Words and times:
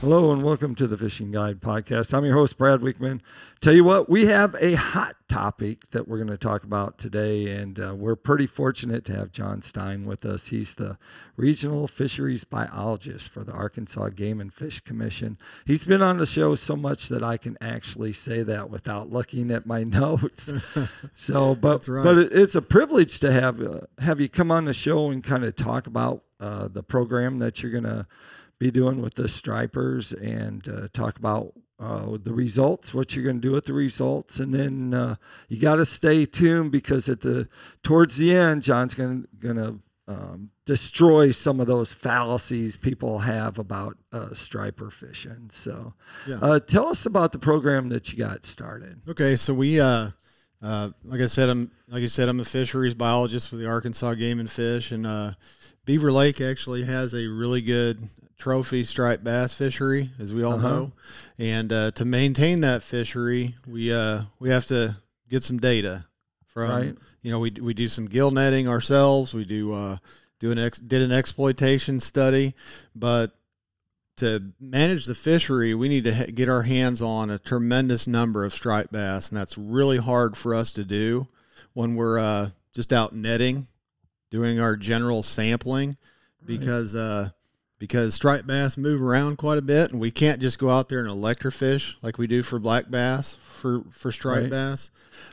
Hello 0.00 0.32
and 0.32 0.42
welcome 0.42 0.74
to 0.76 0.86
the 0.86 0.96
Fishing 0.96 1.30
Guide 1.30 1.60
Podcast. 1.60 2.14
I'm 2.14 2.24
your 2.24 2.32
host, 2.32 2.56
Brad 2.56 2.80
Wiegmann. 2.80 3.20
Tell 3.60 3.74
you 3.74 3.84
what, 3.84 4.08
we 4.08 4.24
have 4.24 4.56
a 4.58 4.72
hot 4.72 5.16
topic 5.28 5.88
that 5.88 6.08
we're 6.08 6.16
going 6.16 6.30
to 6.30 6.38
talk 6.38 6.64
about 6.64 6.96
today, 6.96 7.48
and 7.48 7.78
uh, 7.78 7.94
we're 7.94 8.16
pretty 8.16 8.46
fortunate 8.46 9.04
to 9.04 9.14
have 9.14 9.30
Jon 9.30 9.60
Stein 9.60 10.06
with 10.06 10.24
us. 10.24 10.46
He's 10.46 10.76
the 10.76 10.96
regional 11.36 11.86
fisheries 11.86 12.44
biologist 12.44 13.28
for 13.28 13.44
the 13.44 13.52
Arkansas 13.52 14.08
Game 14.08 14.40
and 14.40 14.50
Fish 14.50 14.80
Commission. 14.80 15.36
He's 15.66 15.84
been 15.84 16.00
on 16.00 16.16
the 16.16 16.24
show 16.24 16.54
so 16.54 16.76
much 16.76 17.10
that 17.10 17.22
I 17.22 17.36
can 17.36 17.58
actually 17.60 18.14
say 18.14 18.42
that 18.42 18.70
without 18.70 19.12
looking 19.12 19.50
at 19.50 19.66
my 19.66 19.84
notes. 19.84 20.50
so, 21.12 21.54
but 21.54 21.86
right. 21.86 22.02
but 22.02 22.16
it, 22.16 22.32
it's 22.32 22.54
a 22.54 22.62
privilege 22.62 23.20
to 23.20 23.30
have 23.30 23.60
uh, 23.60 23.80
have 23.98 24.18
you 24.18 24.30
come 24.30 24.50
on 24.50 24.64
the 24.64 24.72
show 24.72 25.10
and 25.10 25.22
kind 25.22 25.44
of 25.44 25.56
talk 25.56 25.86
about 25.86 26.24
uh, 26.40 26.68
the 26.68 26.82
program 26.82 27.38
that 27.40 27.62
you're 27.62 27.70
going 27.70 27.84
to 27.84 28.06
be 28.60 28.70
doing 28.70 29.02
with 29.02 29.14
the 29.14 29.26
stripers 29.26 30.12
and 30.12 30.68
uh, 30.68 30.86
talk 30.92 31.18
about 31.18 31.54
uh, 31.80 32.18
the 32.22 32.32
results, 32.32 32.92
what 32.92 33.16
you're 33.16 33.24
going 33.24 33.40
to 33.40 33.48
do 33.48 33.52
with 33.52 33.64
the 33.64 33.72
results, 33.72 34.38
and 34.38 34.54
then 34.54 34.92
uh, 34.94 35.16
you 35.48 35.58
got 35.58 35.76
to 35.76 35.84
stay 35.86 36.26
tuned 36.26 36.70
because 36.70 37.08
at 37.08 37.22
the 37.22 37.48
towards 37.82 38.18
the 38.18 38.36
end, 38.36 38.62
Jon's 38.62 38.94
going 38.94 39.26
to 39.40 39.78
um, 40.06 40.50
destroy 40.66 41.30
some 41.30 41.58
of 41.58 41.66
those 41.66 41.94
fallacies 41.94 42.76
people 42.76 43.20
have 43.20 43.58
about 43.58 43.96
uh, 44.12 44.34
striper 44.34 44.90
fishing. 44.90 45.48
So, 45.50 45.94
Yeah. 46.28 46.38
uh, 46.42 46.60
tell 46.60 46.88
us 46.88 47.06
about 47.06 47.32
the 47.32 47.38
program 47.38 47.88
that 47.88 48.12
you 48.12 48.18
got 48.18 48.44
started. 48.44 49.00
Okay, 49.08 49.36
so 49.36 49.54
we, 49.54 49.80
uh, 49.80 50.08
uh, 50.60 50.90
like 51.04 51.20
I 51.22 51.26
said, 51.26 51.48
I'm 51.48 51.70
like 51.88 52.02
I 52.02 52.08
said, 52.08 52.28
I'm 52.28 52.40
a 52.40 52.44
fisheries 52.44 52.94
biologist 52.94 53.48
for 53.48 53.56
the 53.56 53.66
Arkansas 53.66 54.14
Game 54.14 54.38
and 54.38 54.50
Fish, 54.50 54.90
and 54.92 55.06
uh, 55.06 55.32
Beaver 55.86 56.12
Lake 56.12 56.42
actually 56.42 56.84
has 56.84 57.14
a 57.14 57.26
really 57.26 57.62
good 57.62 58.00
trophy 58.40 58.82
striped 58.82 59.22
bass 59.22 59.52
fishery, 59.54 60.10
as 60.18 60.34
we 60.34 60.42
all 60.42 60.54
Uh-huh. 60.54 60.68
know. 60.68 60.92
And 61.38 61.72
uh, 61.72 61.90
to 61.92 62.04
maintain 62.04 62.62
that 62.62 62.82
fishery, 62.82 63.54
we 63.68 63.92
uh, 63.92 64.22
we 64.40 64.50
have 64.50 64.66
to 64.66 64.96
get 65.28 65.44
some 65.44 65.58
data 65.58 66.06
from. 66.46 66.70
Right. 66.70 66.96
You 67.22 67.30
know, 67.30 67.38
we 67.38 67.50
we 67.50 67.74
do 67.74 67.86
some 67.86 68.06
gill 68.06 68.30
netting 68.30 68.66
ourselves. 68.66 69.32
We 69.34 69.44
do 69.44 69.72
uh, 69.74 69.96
do 70.40 70.50
an 70.50 70.58
ex, 70.58 70.78
did 70.80 71.02
an 71.02 71.12
exploitation 71.12 72.00
study, 72.00 72.54
but 72.96 73.32
to 74.16 74.52
manage 74.58 75.06
the 75.06 75.14
fishery, 75.14 75.74
we 75.74 75.88
need 75.88 76.04
to 76.04 76.14
ha- 76.14 76.26
get 76.34 76.48
our 76.48 76.62
hands 76.62 77.00
on 77.02 77.30
a 77.30 77.38
tremendous 77.38 78.06
number 78.06 78.44
of 78.44 78.52
striped 78.52 78.92
bass, 78.92 79.30
and 79.30 79.38
that's 79.38 79.56
really 79.56 79.96
hard 79.98 80.36
for 80.36 80.54
us 80.54 80.72
to 80.72 80.84
do 80.84 81.28
when 81.74 81.94
we're 81.94 82.18
uh, 82.18 82.50
just 82.74 82.92
out 82.92 83.14
netting, 83.14 83.66
doing 84.30 84.60
our 84.60 84.76
general 84.76 85.22
sampling, 85.22 85.96
because 86.44 86.94
uh, 86.94 87.30
because 87.80 88.14
striped 88.14 88.46
bass 88.46 88.76
move 88.76 89.02
around 89.02 89.38
quite 89.38 89.58
a 89.58 89.62
bit, 89.62 89.90
and 89.90 90.00
we 90.00 90.12
can't 90.12 90.40
just 90.40 90.60
go 90.60 90.70
out 90.70 90.88
there 90.88 91.00
and 91.00 91.08
electrofish 91.08 91.94
like 92.04 92.16
we 92.18 92.28
do 92.28 92.44
for 92.44 92.60
black 92.60 92.88
bass 92.88 93.36
for 93.42 93.82
for 93.90 94.12
striped 94.12 94.42
Right. 94.42 94.50
bass. 94.50 94.90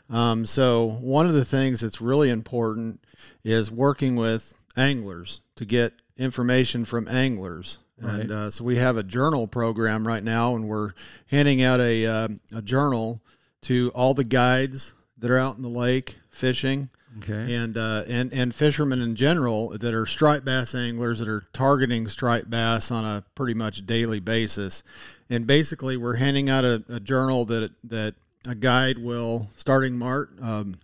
Um, 0.09 0.47
so 0.47 0.87
one 1.01 1.27
of 1.27 1.33
the 1.33 1.45
things 1.45 1.81
that's 1.81 2.01
really 2.01 2.31
important 2.31 3.01
is 3.43 3.69
working 3.71 4.15
with 4.15 4.57
anglers 4.75 5.41
to 5.57 5.65
get 5.65 5.93
information 6.17 6.85
from 6.85 7.07
anglers. 7.07 7.77
And 7.99 8.31
uh, 8.31 8.51
so 8.51 8.63
we 8.63 8.75
have 8.77 8.95
a 8.97 9.03
journal 9.03 9.47
program 9.47 10.07
right 10.07 10.23
now, 10.23 10.55
and 10.55 10.67
we're 10.67 10.91
handing 11.31 11.61
out 11.63 11.79
a 11.79 12.05
uh, 12.05 12.27
a 12.55 12.61
journal 12.61 13.21
to 13.63 13.91
all 13.95 14.13
the 14.13 14.23
guides 14.23 14.93
that 15.17 15.31
are 15.31 15.39
out 15.39 15.57
in 15.57 15.63
the 15.63 15.67
lake 15.67 16.15
fishing, 16.29 16.89
Okay. 17.19 17.55
and 17.55 17.77
uh, 17.77 18.03
and 18.07 18.31
and 18.33 18.53
fishermen 18.53 19.01
in 19.01 19.15
general 19.15 19.69
that 19.69 19.93
are 19.93 20.05
striped 20.05 20.45
bass 20.45 20.75
anglers 20.75 21.19
that 21.19 21.27
are 21.27 21.43
targeting 21.53 22.07
striped 22.07 22.49
bass 22.49 22.91
on 22.91 23.05
a 23.05 23.23
pretty 23.35 23.53
much 23.53 23.85
daily 23.85 24.19
basis. 24.19 24.83
And 25.29 25.45
basically, 25.47 25.97
we're 25.97 26.15
handing 26.15 26.49
out 26.49 26.63
a, 26.63 26.83
a 26.89 26.99
journal 26.99 27.45
that 27.45 27.71
that 27.85 28.15
a 28.47 28.55
guide 28.55 28.97
will 28.97 29.49
starting 29.57 29.97
March 29.97 30.29
um, 30.41 30.75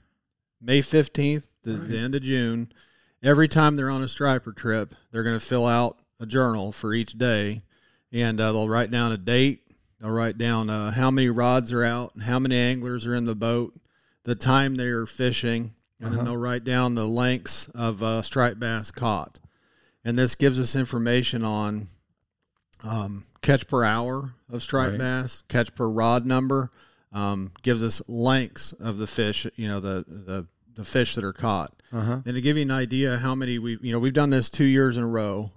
May 0.62 0.82
fifteenth, 0.82 1.48
the, 1.64 1.74
the 1.74 1.98
end 1.98 2.16
of 2.16 2.24
June. 2.24 2.72
Every 3.22 3.48
time 3.48 3.76
they're 3.76 3.90
on 3.90 4.04
a 4.04 4.08
striper 4.08 4.52
trip, 4.52 4.94
they're 5.12 5.24
going 5.24 5.40
to 5.40 5.46
fill 5.46 5.66
out 5.66 5.98
a 6.20 6.26
journal 6.26 6.72
for 6.72 6.94
each 6.94 7.18
day, 7.18 7.62
and 8.12 8.40
uh, 8.42 8.52
they'll 8.52 8.68
write 8.68 8.92
down 8.92 9.12
a 9.12 9.18
date. 9.18 9.62
They'll 10.02 10.12
write 10.12 10.38
down 10.38 10.70
uh, 10.70 10.92
how 10.92 11.10
many 11.10 11.30
rods 11.30 11.72
are 11.72 11.86
out, 11.86 12.12
how 12.22 12.40
many 12.40 12.58
anglers 12.58 13.08
are 13.08 13.16
in 13.16 13.26
the 13.26 13.36
boat, 13.36 13.74
the 14.26 14.36
time 14.36 14.76
they 14.76 14.88
are 14.88 15.06
fishing, 15.06 15.72
and 16.00 16.08
Uh-huh. 16.08 16.16
then 16.18 16.26
they'll 16.26 16.38
write 16.38 16.64
down 16.64 16.96
the 16.96 17.08
lengths 17.08 17.70
of 17.70 18.02
uh, 18.04 18.22
striped 18.22 18.60
bass 18.60 18.92
caught. 18.92 19.40
And 20.06 20.18
this 20.18 20.36
gives 20.36 20.60
us 20.60 20.76
information 20.76 21.44
on 21.44 21.88
um, 22.84 23.24
catch 23.42 23.68
per 23.68 23.84
hour 23.84 24.36
of 24.52 24.62
striped 24.64 24.92
Right. 24.92 25.00
bass, 25.00 25.44
catch 25.48 25.74
per 25.76 25.88
rod 25.90 26.26
number, 26.26 26.72
um, 27.14 27.52
gives 27.62 27.82
us 27.84 28.02
lengths 28.10 28.74
of 28.74 28.98
the 28.98 29.08
fish, 29.08 29.48
you 29.56 29.68
know, 29.68 29.80
the, 29.80 30.04
the, 30.08 30.48
the 30.76 30.84
fish 30.86 31.16
that 31.16 31.24
are 31.24 31.32
caught. 31.34 31.74
Uh-huh. 31.94 32.22
And 32.26 32.36
to 32.36 32.42
give 32.42 32.58
you 32.58 32.64
an 32.64 32.72
idea 32.72 33.18
how 33.18 33.36
many 33.36 33.60
we, 33.60 33.78
you 33.82 33.92
know, 33.94 34.00
we've 34.00 34.14
done 34.14 34.32
this 34.32 34.50
two 34.50 34.66
years 34.66 34.98
in 34.98 35.04
a 35.04 35.08
row. 35.08 35.52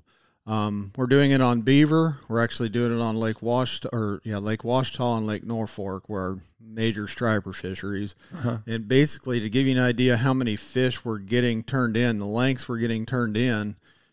Um, 0.46 0.92
we're 0.96 1.06
doing 1.08 1.32
it 1.32 1.40
on 1.40 1.62
Beaver. 1.62 2.18
We're 2.28 2.42
actually 2.42 2.68
doing 2.68 2.96
it 2.96 3.02
on 3.02 3.16
Lake 3.16 3.42
Wash 3.42 3.80
or 3.92 4.20
yeah, 4.24 4.38
Lake 4.38 4.60
Ouachita 4.62 5.16
and 5.18 5.26
Lake 5.26 5.42
Norfork, 5.44 6.02
where 6.06 6.22
our 6.22 6.36
major 6.60 7.08
striper 7.08 7.52
fisheries. 7.52 8.14
Uh-huh. 8.34 8.58
And 8.66 8.86
basically, 8.86 9.40
to 9.40 9.50
give 9.50 9.66
you 9.66 9.72
an 9.76 9.82
idea 9.82 10.16
how 10.16 10.32
many 10.32 10.54
fish 10.56 11.04
we're 11.04 11.18
getting 11.18 11.62
turned 11.64 11.96
in, 11.96 12.18
the 12.20 12.26
lengths 12.26 12.68
we're 12.68 12.78
getting 12.78 13.06
turned 13.06 13.36
in, 13.36 13.68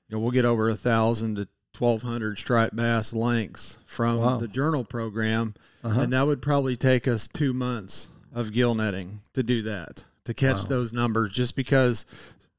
you 0.10 0.16
know, 0.16 0.20
we'll 0.20 0.32
get 0.32 0.46
over 0.46 0.70
a 0.70 0.76
thousand 0.76 1.36
to 1.36 1.48
twelve 1.74 2.02
hundred 2.02 2.38
striped 2.40 2.76
bass 2.76 3.14
lengths 3.14 3.78
from 3.86 4.18
Wow. 4.18 4.38
the 4.38 4.48
journal 4.48 4.84
program, 4.84 5.54
Uh-huh. 5.84 6.02
and 6.02 6.14
that 6.14 6.26
would 6.26 6.42
probably 6.42 6.76
take 6.76 7.08
us 7.08 7.28
two 7.28 7.54
months 7.54 8.08
of 8.34 8.52
gill 8.52 8.74
netting 8.74 9.22
to 9.36 9.44
do 9.44 9.62
that 9.64 10.04
to 10.26 10.34
catch 10.34 10.58
Wow. 10.64 10.70
those 10.70 10.94
numbers. 10.94 11.32
Just 11.32 11.56
because, 11.56 12.06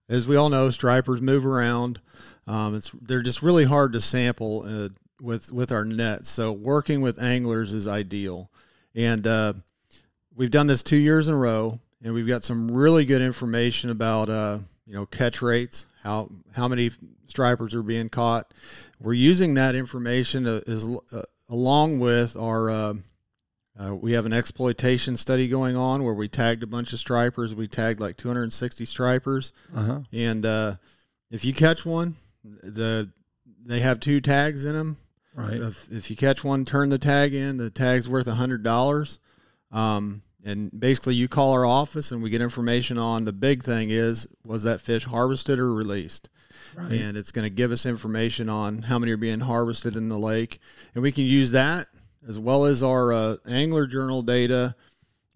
as 0.08 0.26
we 0.28 0.36
all 0.36 0.48
know, 0.48 0.70
stripers 0.70 1.20
move 1.20 1.46
around. 1.46 2.00
Um, 2.46 2.74
it's 2.74 2.90
they're 2.90 3.22
just 3.22 3.42
really 3.42 3.64
hard 3.64 3.92
to 3.92 4.00
sample 4.00 4.64
uh, 4.66 4.88
with 5.20 5.50
with 5.52 5.72
our 5.72 5.84
nets. 5.84 6.30
So 6.30 6.52
working 6.52 7.00
with 7.00 7.22
anglers 7.22 7.72
is 7.72 7.88
ideal, 7.88 8.50
and 8.94 9.26
uh, 9.26 9.54
we've 10.34 10.50
done 10.50 10.66
this 10.66 10.82
two 10.82 10.96
years 10.96 11.28
in 11.28 11.34
a 11.34 11.38
row, 11.38 11.78
and 12.02 12.12
we've 12.12 12.28
got 12.28 12.44
some 12.44 12.70
really 12.70 13.04
good 13.04 13.22
information 13.22 13.90
about 13.90 14.28
uh, 14.28 14.58
you 14.86 14.94
know 14.94 15.06
catch 15.06 15.40
rates, 15.40 15.86
how 16.02 16.28
how 16.54 16.68
many 16.68 16.90
stripers 17.26 17.74
are 17.74 17.82
being 17.82 18.08
caught. 18.08 18.52
We're 19.00 19.14
using 19.14 19.54
that 19.54 19.74
information 19.74 20.46
uh, 20.46 20.60
as, 20.66 20.96
uh, 21.12 21.22
along 21.48 22.00
with 22.00 22.36
our. 22.36 22.94
Uh, 23.78 23.94
we 23.96 24.12
have 24.12 24.24
an 24.26 24.32
exploitation 24.32 25.16
study 25.16 25.48
going 25.48 25.74
on 25.76 26.04
where 26.04 26.14
we 26.14 26.28
tagged 26.28 26.62
a 26.62 26.66
bunch 26.66 26.92
of 26.92 26.98
stripers. 27.00 27.54
We 27.54 27.66
tagged 27.66 28.00
like 28.00 28.16
260 28.16 28.84
stripers, 28.84 29.52
Uh-huh. 29.74 30.00
and 30.12 30.46
uh, 30.46 30.74
if 31.30 31.44
you 31.44 31.52
catch 31.52 31.84
one, 31.84 32.14
the 32.44 33.10
they 33.66 33.80
have 33.80 33.98
two 33.98 34.20
tags 34.20 34.64
in 34.64 34.74
them. 34.74 34.96
Right. 35.34 35.54
If, 35.60 35.90
if 35.90 36.10
you 36.10 36.16
catch 36.16 36.44
one, 36.44 36.64
turn 36.64 36.90
the 36.90 36.98
tag 36.98 37.34
in. 37.34 37.56
The 37.56 37.70
tag's 37.70 38.08
worth 38.08 38.28
a 38.28 38.34
hundred 38.34 38.62
dollars. 38.62 39.18
Um, 39.72 40.22
and 40.44 40.70
basically, 40.78 41.14
you 41.16 41.26
call 41.26 41.52
our 41.52 41.64
office, 41.66 42.12
and 42.12 42.22
we 42.22 42.30
get 42.30 42.42
information 42.42 42.98
on 42.98 43.24
the 43.24 43.32
big 43.32 43.62
thing 43.64 43.88
is 43.90 44.28
was 44.44 44.62
that 44.64 44.80
fish 44.82 45.04
harvested 45.04 45.58
or 45.58 45.74
released, 45.74 46.28
Right. 46.76 46.92
and 46.92 47.16
it's 47.16 47.32
going 47.32 47.46
to 47.46 47.50
give 47.50 47.72
us 47.72 47.86
information 47.86 48.48
on 48.48 48.82
how 48.82 48.98
many 49.00 49.10
are 49.12 49.16
being 49.16 49.40
harvested 49.40 49.96
in 49.96 50.08
the 50.10 50.18
lake, 50.18 50.60
and 50.94 51.02
we 51.02 51.10
can 51.10 51.24
use 51.24 51.50
that 51.52 51.88
as 52.28 52.38
well 52.38 52.64
as 52.64 52.82
our 52.82 53.12
uh, 53.12 53.36
angler 53.46 53.86
journal 53.86 54.22
data 54.22 54.74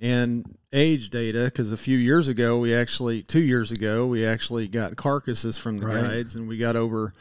and 0.00 0.44
age 0.72 1.10
data 1.10 1.44
because 1.44 1.72
a 1.72 1.76
few 1.76 1.96
years 1.98 2.28
ago 2.28 2.58
we 2.58 2.74
actually 2.74 3.22
two 3.22 3.40
years 3.42 3.72
ago 3.72 4.06
we 4.06 4.24
actually 4.24 4.68
got 4.68 4.96
carcasses 4.96 5.56
from 5.58 5.78
the 5.78 5.86
Right. 5.86 6.02
guides 6.02 6.34
and 6.34 6.46
we 6.46 6.56
got 6.58 6.76
over 6.76 7.12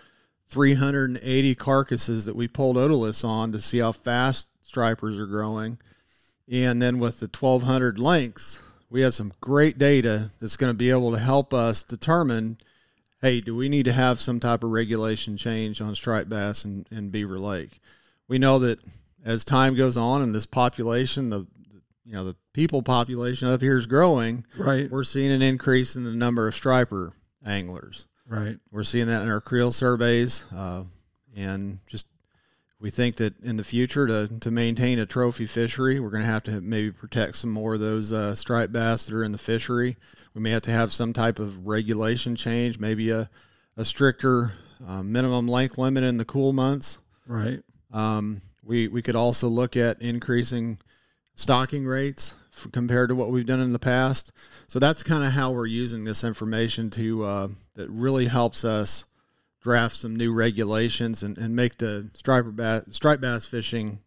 380 0.50 1.56
carcasses 1.56 2.26
that 2.26 2.36
we 2.36 2.48
pulled 2.48 2.78
otoliths 2.78 3.26
on 3.26 3.52
to 3.52 3.60
see 3.60 3.80
how 3.80 3.92
fast 3.92 4.50
stripers 4.64 5.18
are 5.18 5.26
growing 5.26 5.78
and 6.52 6.82
then 6.82 7.00
with 7.00 7.20
the 7.20 7.28
1200 7.28 7.98
lengths 8.00 8.62
we 8.90 9.02
had 9.02 9.14
some 9.14 9.32
great 9.42 9.78
data 9.78 10.30
that's 10.40 10.58
going 10.58 10.72
to 10.72 10.78
be 10.78 10.90
able 10.90 11.12
to 11.12 11.20
help 11.20 11.54
us 11.54 11.84
determine 11.84 12.58
hey 13.22 13.42
do 13.42 13.56
we 13.56 13.70
need 13.70 13.86
to 13.86 13.94
have 13.94 14.20
some 14.20 14.40
type 14.40 14.64
of 14.64 14.70
regulation 14.72 15.36
change 15.38 15.82
on 15.82 15.96
striped 15.96 16.30
bass 16.30 16.64
and, 16.66 16.86
and 16.92 17.12
beaver 17.12 17.40
lake 17.40 17.80
we 18.28 18.38
know 18.38 18.60
that 18.60 18.78
as 19.26 19.44
time 19.46 19.76
goes 19.76 19.98
on 19.98 20.22
and 20.22 20.34
this 20.34 20.46
population 20.46 21.30
the 21.30 21.46
you 22.06 22.14
know 22.14 22.24
the 22.24 22.36
people 22.54 22.82
population 22.82 23.48
up 23.48 23.62
here 23.62 23.78
is 23.78 23.86
growing 23.86 24.46
Right. 24.58 24.90
we're 24.90 25.04
seeing 25.04 25.32
an 25.32 25.42
increase 25.42 25.96
in 25.96 26.04
the 26.04 26.12
number 26.14 26.48
of 26.48 26.56
striper 26.56 27.14
anglers 27.46 28.08
Right. 28.28 28.58
we're 28.72 28.84
seeing 28.84 29.08
that 29.08 29.22
in 29.24 29.30
our 29.30 29.40
creel 29.42 29.72
surveys, 29.72 30.46
uh, 30.54 30.84
and 31.36 31.80
just 31.88 32.08
we 32.80 32.90
think 32.90 33.16
that 33.16 33.40
in 33.42 33.56
the 33.58 33.64
future 33.64 34.06
to, 34.06 34.40
to 34.42 34.52
maintain 34.52 35.00
a 35.00 35.06
trophy 35.06 35.46
fishery, 35.48 36.00
we're 36.00 36.10
going 36.12 36.24
to 36.24 36.30
have 36.30 36.44
to 36.44 36.60
maybe 36.62 36.92
protect 36.92 37.38
some 37.38 37.50
more 37.52 37.74
of 37.76 37.80
those 37.80 38.12
uh, 38.12 38.36
striped 38.36 38.72
bass 38.74 39.06
that 39.06 39.16
are 39.16 39.24
in 39.24 39.32
the 39.32 39.38
fishery. 39.38 39.96
We 40.36 40.42
may 40.42 40.52
have 40.52 40.62
to 40.64 40.72
have 40.72 40.92
some 40.94 41.14
type 41.14 41.40
of 41.40 41.66
regulation 41.66 42.36
change, 42.36 42.78
maybe 42.80 43.10
a, 43.12 43.30
a 43.78 43.86
stricter 43.86 44.52
uh, 44.88 45.02
minimum 45.04 45.48
length 45.48 45.78
limit 45.80 46.04
in 46.04 46.18
the 46.18 46.26
cool 46.26 46.52
months. 46.54 47.00
Right. 47.26 47.62
Um, 47.94 48.42
we 48.68 48.88
we 48.88 49.02
could 49.02 49.16
also 49.16 49.48
look 49.48 49.78
at 49.78 50.02
increasing 50.02 50.78
stocking 51.36 51.86
rates 51.86 52.36
compared 52.72 53.10
to 53.10 53.16
what 53.16 53.30
we've 53.30 53.46
done 53.46 53.62
in 53.62 53.74
the 53.74 53.80
past. 53.80 54.32
So 54.68 54.80
that's 54.80 55.04
kind 55.04 55.24
of 55.24 55.32
how 55.32 55.52
we're 55.52 55.68
using 55.68 56.04
this 56.04 56.24
information 56.24 56.90
to 56.92 57.24
uh, 57.24 57.48
that 57.76 57.90
really 57.90 58.26
helps 58.26 58.66
us 58.66 59.06
draft 59.62 59.96
some 59.96 60.16
new 60.16 60.34
regulations 60.34 61.24
and, 61.24 61.38
and 61.38 61.56
make 61.56 61.78
the 61.78 62.10
striper 62.14 62.52
bass, 62.52 62.84
striped 62.92 63.22
bass 63.22 63.46
fishing 63.46 64.00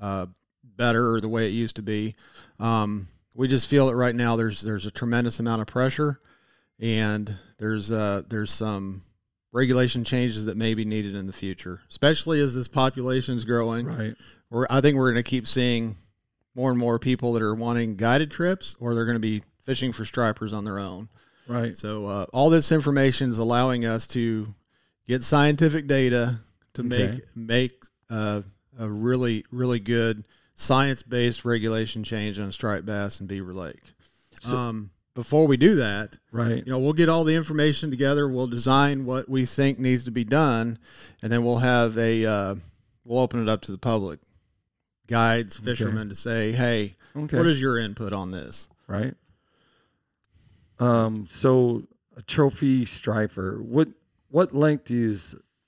uh, 0.00 0.26
better 0.62 1.12
or 1.12 1.20
the 1.20 1.28
way 1.28 1.46
it 1.46 1.50
used 1.50 1.76
to 1.76 1.82
be. 1.82 2.14
Um, 2.58 3.06
we 3.36 3.46
just 3.46 3.68
feel 3.68 3.86
that 3.88 3.96
right 3.96 4.14
now 4.14 4.36
there's 4.36 4.62
there's 4.62 4.86
a 4.86 4.90
tremendous 4.90 5.38
amount 5.38 5.60
of 5.60 5.68
pressure, 5.68 6.18
and 6.80 7.36
there's 7.58 7.92
uh, 7.92 8.22
there's 8.28 8.52
some 8.52 9.02
regulation 9.52 10.04
changes 10.04 10.46
that 10.46 10.56
may 10.56 10.74
be 10.74 10.84
needed 10.84 11.14
in 11.14 11.26
the 11.26 11.32
future, 11.32 11.80
especially 11.90 12.40
as 12.40 12.54
this 12.54 12.68
population 12.68 13.36
is 13.36 13.44
growing. 13.44 13.86
Right. 13.86 14.14
We're, 14.50 14.66
I 14.70 14.80
think 14.80 14.96
we're 14.96 15.12
going 15.12 15.22
to 15.22 15.28
keep 15.28 15.46
seeing 15.46 15.96
more 16.54 16.70
and 16.70 16.78
more 16.78 16.98
people 16.98 17.32
that 17.34 17.42
are 17.42 17.54
wanting 17.54 17.96
guided 17.96 18.30
trips, 18.30 18.76
or 18.80 18.94
they're 18.94 19.04
going 19.04 19.16
to 19.16 19.20
be 19.20 19.42
fishing 19.62 19.92
for 19.92 20.04
stripers 20.04 20.52
on 20.52 20.64
their 20.64 20.78
own. 20.78 21.08
Right. 21.46 21.74
So 21.76 22.06
uh, 22.06 22.26
all 22.32 22.50
this 22.50 22.72
information 22.72 23.30
is 23.30 23.38
allowing 23.38 23.84
us 23.86 24.06
to 24.08 24.46
get 25.06 25.22
scientific 25.22 25.86
data 25.86 26.38
to 26.74 26.82
Okay. 26.82 26.88
make 27.12 27.36
make 27.36 27.82
uh, 28.10 28.42
a 28.78 28.88
really 28.88 29.44
really 29.50 29.80
good 29.80 30.24
science 30.54 31.02
based 31.02 31.44
regulation 31.44 32.04
change 32.04 32.38
on 32.38 32.52
striped 32.52 32.84
bass 32.86 33.20
and 33.20 33.28
beaver 33.28 33.54
lake. 33.54 33.80
So- 34.40 34.56
um, 34.56 34.90
before 35.18 35.48
we 35.48 35.56
do 35.56 35.74
that, 35.74 36.16
Right. 36.30 36.64
you 36.64 36.70
know, 36.72 36.78
we'll 36.78 36.92
get 36.92 37.08
all 37.08 37.24
the 37.24 37.34
information 37.34 37.90
together. 37.90 38.28
We'll 38.28 38.46
design 38.46 39.04
what 39.04 39.28
we 39.28 39.44
think 39.46 39.80
needs 39.80 40.04
to 40.04 40.12
be 40.12 40.22
done, 40.22 40.78
and 41.24 41.32
then 41.32 41.42
we'll 41.44 41.58
have 41.58 41.98
a 41.98 42.24
uh, 42.24 42.54
we'll 43.04 43.18
open 43.18 43.42
it 43.42 43.48
up 43.48 43.60
to 43.62 43.72
the 43.72 43.78
public, 43.78 44.20
guides, 45.08 45.56
fishermen, 45.56 46.08
to 46.10 46.14
say, 46.14 46.52
hey, 46.52 46.94
Okay. 47.16 47.36
what 47.36 47.46
is 47.48 47.60
your 47.60 47.78
input 47.80 48.12
on 48.12 48.30
this? 48.30 48.68
right. 48.86 49.14
Um. 50.78 51.26
So 51.28 51.82
a 52.16 52.22
trophy 52.22 52.84
striper. 52.84 53.60
What 53.60 53.88
what 54.28 54.54
length 54.54 54.84
do 54.84 54.94
you 54.94 55.16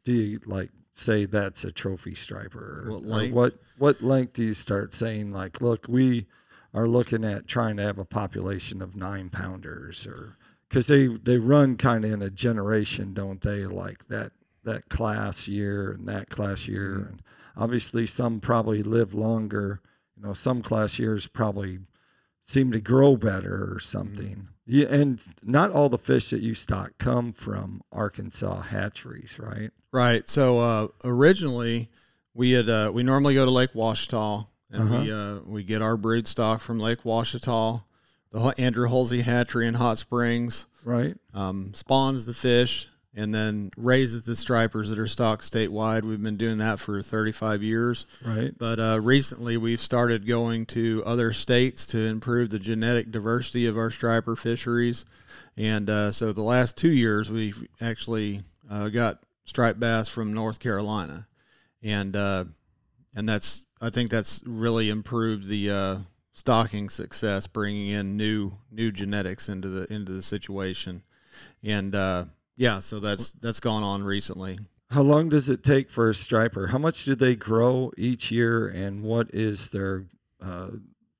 do 0.04 0.12
you 0.12 0.40
like 0.46 0.70
say 0.92 1.24
that's 1.24 1.64
a 1.64 1.72
trophy 1.72 2.14
striper? 2.14 2.84
What 2.88 3.02
length? 3.02 3.34
what 3.34 3.54
what 3.78 4.00
length 4.00 4.34
do 4.34 4.44
you 4.44 4.54
start 4.54 4.94
saying 4.94 5.32
like, 5.32 5.60
look, 5.60 5.86
we 5.88 6.26
are 6.72 6.88
looking 6.88 7.24
at 7.24 7.46
trying 7.46 7.76
to 7.76 7.82
have 7.82 7.98
a 7.98 8.04
population 8.04 8.80
of 8.82 8.94
nine 8.96 9.28
pounders, 9.30 10.06
or 10.06 10.36
because 10.68 10.86
they 10.86 11.06
they 11.08 11.38
run 11.38 11.76
kind 11.76 12.04
of 12.04 12.12
in 12.12 12.22
a 12.22 12.30
generation, 12.30 13.12
don't 13.14 13.40
they? 13.40 13.66
Like 13.66 14.06
that 14.08 14.32
that 14.64 14.88
class 14.88 15.48
year 15.48 15.90
and 15.92 16.06
that 16.08 16.28
class 16.30 16.68
year, 16.68 16.90
Mm-hmm. 16.98 17.08
and 17.08 17.22
obviously 17.56 18.06
some 18.06 18.40
probably 18.40 18.82
live 18.82 19.14
longer. 19.14 19.80
You 20.16 20.22
know, 20.26 20.34
some 20.34 20.62
class 20.62 20.98
years 20.98 21.26
probably 21.26 21.80
seem 22.44 22.72
to 22.72 22.80
grow 22.80 23.16
better 23.16 23.72
or 23.74 23.80
something. 23.80 24.48
Yeah, 24.66 24.86
and 24.88 25.24
not 25.42 25.72
all 25.72 25.88
the 25.88 25.98
fish 25.98 26.30
that 26.30 26.42
you 26.42 26.54
stock 26.54 26.92
come 26.98 27.32
from 27.32 27.80
Arkansas 27.90 28.62
hatcheries, 28.62 29.38
right? 29.40 29.70
Right. 29.92 30.28
So 30.28 30.58
uh, 30.60 30.88
originally, 31.04 31.88
we 32.34 32.52
had 32.52 32.68
uh, 32.68 32.90
we 32.94 33.02
normally 33.02 33.34
go 33.34 33.44
to 33.44 33.50
Lake 33.50 33.72
Ouachita, 33.74 34.46
and 34.72 34.90
we 34.90 35.12
uh, 35.12 35.40
we 35.46 35.64
get 35.64 35.82
our 35.82 35.96
brood 35.96 36.26
stock 36.28 36.60
from 36.60 36.78
Lake 36.80 37.00
Ouachita. 37.04 37.82
The 38.32 38.54
Andrew 38.58 38.88
Hulsey 38.88 39.22
Hatchery 39.22 39.66
in 39.66 39.74
Hot 39.74 39.98
Springs 39.98 40.66
Right. 40.84 41.16
um, 41.34 41.74
spawns 41.74 42.26
the 42.26 42.34
fish 42.34 42.88
and 43.12 43.34
then 43.34 43.70
raises 43.76 44.22
the 44.22 44.36
stripers 44.36 44.88
that 44.90 44.98
are 45.00 45.08
stocked 45.08 45.42
statewide. 45.42 46.02
We've 46.04 46.22
been 46.22 46.36
doing 46.36 46.58
that 46.58 46.78
for 46.78 47.02
35 47.02 47.64
years. 47.64 48.06
Right. 48.24 48.56
But 48.56 48.78
uh, 48.78 49.00
recently, 49.00 49.56
we've 49.56 49.80
started 49.80 50.28
going 50.28 50.66
to 50.66 51.02
other 51.04 51.32
states 51.32 51.88
to 51.88 51.98
improve 52.06 52.50
the 52.50 52.60
genetic 52.60 53.10
diversity 53.10 53.66
of 53.66 53.76
our 53.76 53.90
striper 53.90 54.36
fisheries. 54.36 55.06
And 55.56 55.90
uh, 55.90 56.12
so, 56.12 56.32
the 56.32 56.42
last 56.42 56.78
two 56.78 56.92
years, 56.92 57.28
we've 57.28 57.66
actually 57.80 58.42
uh, 58.70 58.90
got 58.90 59.24
striped 59.44 59.80
bass 59.80 60.06
from 60.06 60.32
North 60.32 60.60
Carolina, 60.60 61.26
and 61.82 62.14
uh, 62.14 62.44
and 63.16 63.28
that's 63.28 63.66
I 63.80 63.90
think 63.90 64.10
that's 64.10 64.42
really 64.46 64.90
improved 64.90 65.46
the 65.46 65.70
uh, 65.70 65.96
stocking 66.34 66.88
success, 66.88 67.46
bringing 67.46 67.88
in 67.88 68.16
new 68.16 68.50
new 68.70 68.92
genetics 68.92 69.48
into 69.48 69.68
the 69.68 69.92
into 69.92 70.12
the 70.12 70.22
situation. 70.22 71.02
And 71.62 71.94
uh, 71.94 72.24
yeah, 72.56 72.80
so 72.80 73.00
that's 73.00 73.32
that's 73.32 73.60
gone 73.60 73.82
on 73.82 74.02
recently. 74.02 74.58
How 74.90 75.02
long 75.02 75.28
does 75.28 75.48
it 75.48 75.62
take 75.62 75.88
for 75.88 76.08
a 76.08 76.14
striper? 76.14 76.68
How 76.68 76.78
much 76.78 77.04
do 77.04 77.14
they 77.14 77.36
grow 77.36 77.92
each 77.96 78.32
year, 78.32 78.66
and 78.66 79.02
what 79.02 79.30
is 79.32 79.70
their 79.70 80.06
uh, 80.42 80.70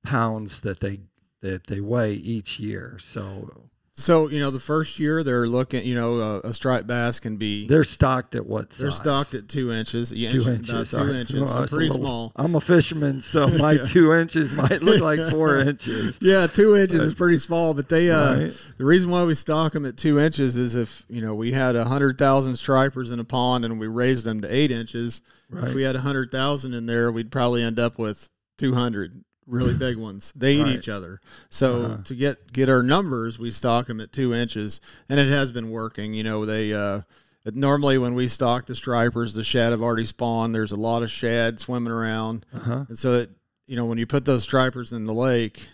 pounds 0.03 0.61
that 0.61 0.81
they 0.81 0.99
that 1.41 1.67
they 1.67 1.79
weigh 1.79 2.13
each 2.13 2.59
year? 2.59 2.97
So 2.99 3.69
So 4.01 4.27
you 4.29 4.39
know, 4.39 4.51
the 4.51 4.59
first 4.59 4.99
year 4.99 5.23
they're 5.23 5.47
looking. 5.47 5.85
You 5.85 5.95
know, 5.95 6.19
a, 6.19 6.39
a 6.49 6.53
striped 6.53 6.87
bass 6.87 7.19
can 7.19 7.37
be 7.37 7.67
they're 7.67 7.83
stocked 7.83 8.35
at 8.35 8.45
what 8.45 8.73
Size? 8.73 8.81
they're 8.81 8.91
stocked 8.91 9.33
at 9.33 9.47
two 9.47 9.71
inches. 9.71 10.11
Yeah, 10.11 10.29
two 10.31 10.39
inch- 10.49 10.69
inches. 10.69 10.91
two 10.91 11.11
inches. 11.11 11.41
Well, 11.41 11.67
so 11.67 11.75
pretty 11.75 11.89
little- 11.89 12.01
small. 12.03 12.31
I'm 12.35 12.55
a 12.55 12.61
fisherman, 12.61 13.21
so 13.21 13.47
my 13.57 13.77
two 13.77 14.13
inches 14.13 14.51
might 14.51 14.81
look 14.81 15.01
like 15.01 15.23
four 15.29 15.57
inches. 15.67 16.19
Yeah, 16.21 16.47
two 16.47 16.75
inches 16.75 17.01
is 17.01 17.15
pretty 17.15 17.39
small, 17.39 17.73
but 17.73 17.89
they 17.89 18.09
uh, 18.11 18.39
Right. 18.39 18.53
the 18.77 18.85
reason 18.85 19.09
why 19.11 19.23
we 19.25 19.35
stock 19.35 19.73
them 19.73 19.85
at 19.85 19.97
two 19.97 20.19
inches 20.19 20.55
is 20.57 20.75
if 20.75 21.03
you 21.07 21.21
know 21.21 21.35
we 21.35 21.51
had 21.51 21.75
a 21.75 21.85
hundred 21.85 22.17
thousand 22.17 22.57
stripers 22.57 23.11
in 23.11 23.19
a 23.19 23.23
pond 23.25 23.65
and 23.65 23.79
we 23.79 23.87
raised 23.87 24.25
them 24.25 24.41
to 24.41 24.53
eight 24.53 24.71
inches. 24.71 25.21
Right. 25.49 25.67
If 25.67 25.73
we 25.73 25.83
had 25.83 25.95
a 25.95 26.01
hundred 26.01 26.31
thousand 26.31 26.73
in 26.73 26.85
there, 26.85 27.11
we'd 27.11 27.31
probably 27.31 27.61
end 27.61 27.77
up 27.77 27.97
with 27.99 28.29
two 28.57 28.73
hundred 28.73 29.23
really 29.51 29.73
big 29.75 29.97
ones. 29.97 30.31
They 30.35 30.55
eat 30.55 30.63
Right. 30.63 30.75
each 30.77 30.89
other. 30.89 31.19
So 31.49 31.85
Uh-huh. 31.85 31.97
to 32.05 32.15
get 32.15 32.51
get 32.53 32.69
our 32.69 32.81
numbers, 32.81 33.37
we 33.37 33.51
stock 33.51 33.87
them 33.87 33.99
at 33.99 34.11
two 34.11 34.33
inches, 34.33 34.79
and 35.09 35.19
it 35.19 35.27
has 35.29 35.51
been 35.51 35.69
working. 35.69 36.13
You 36.13 36.23
know, 36.23 36.45
they 36.45 36.73
uh, 36.73 37.01
normally 37.45 37.97
when 37.97 38.13
we 38.15 38.27
stock 38.27 38.65
the 38.65 38.75
stripers, 38.75 39.33
the 39.33 39.43
shad 39.43 39.71
have 39.71 39.81
already 39.81 40.05
spawned. 40.05 40.55
There's 40.55 40.71
a 40.71 40.77
lot 40.77 41.03
of 41.03 41.11
shad 41.11 41.59
swimming 41.59 41.91
around, 41.93 42.45
Uh-huh. 42.53 42.85
and 42.87 42.97
so 42.97 43.13
it, 43.13 43.29
you 43.67 43.75
know 43.75 43.85
when 43.85 43.97
you 43.97 44.07
put 44.07 44.25
those 44.25 44.43
stripers 44.43 44.91
in 44.93 45.05
the 45.05 45.13
lake, 45.13 45.67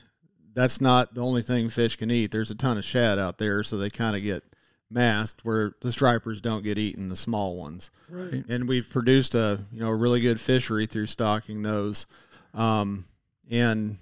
that's 0.54 0.82
not 0.82 1.14
the 1.14 1.22
only 1.22 1.42
thing 1.44 1.70
fish 1.70 1.96
can 1.98 2.10
eat. 2.10 2.32
There's 2.32 2.50
a 2.52 2.56
ton 2.56 2.78
of 2.78 2.84
shad 2.86 3.20
out 3.20 3.38
there, 3.38 3.64
so 3.64 3.78
they 3.78 3.90
kind 3.92 4.16
of 4.16 4.24
get 4.24 4.44
masked 4.90 5.44
where 5.46 5.74
the 5.82 5.92
stripers 5.92 6.40
don't 6.42 6.64
get 6.64 6.78
eaten, 6.80 7.10
the 7.10 7.16
small 7.18 7.58
ones 7.58 7.92
Right. 8.10 8.46
and 8.48 8.70
we've 8.70 8.90
produced 8.90 9.36
a 9.36 9.60
you 9.72 9.82
know 9.82 9.90
a 9.90 9.96
really 9.96 10.22
good 10.22 10.40
fishery 10.40 10.86
through 10.88 11.08
stocking 11.08 11.62
those 11.62 12.06
um, 12.54 13.04
and 13.52 13.98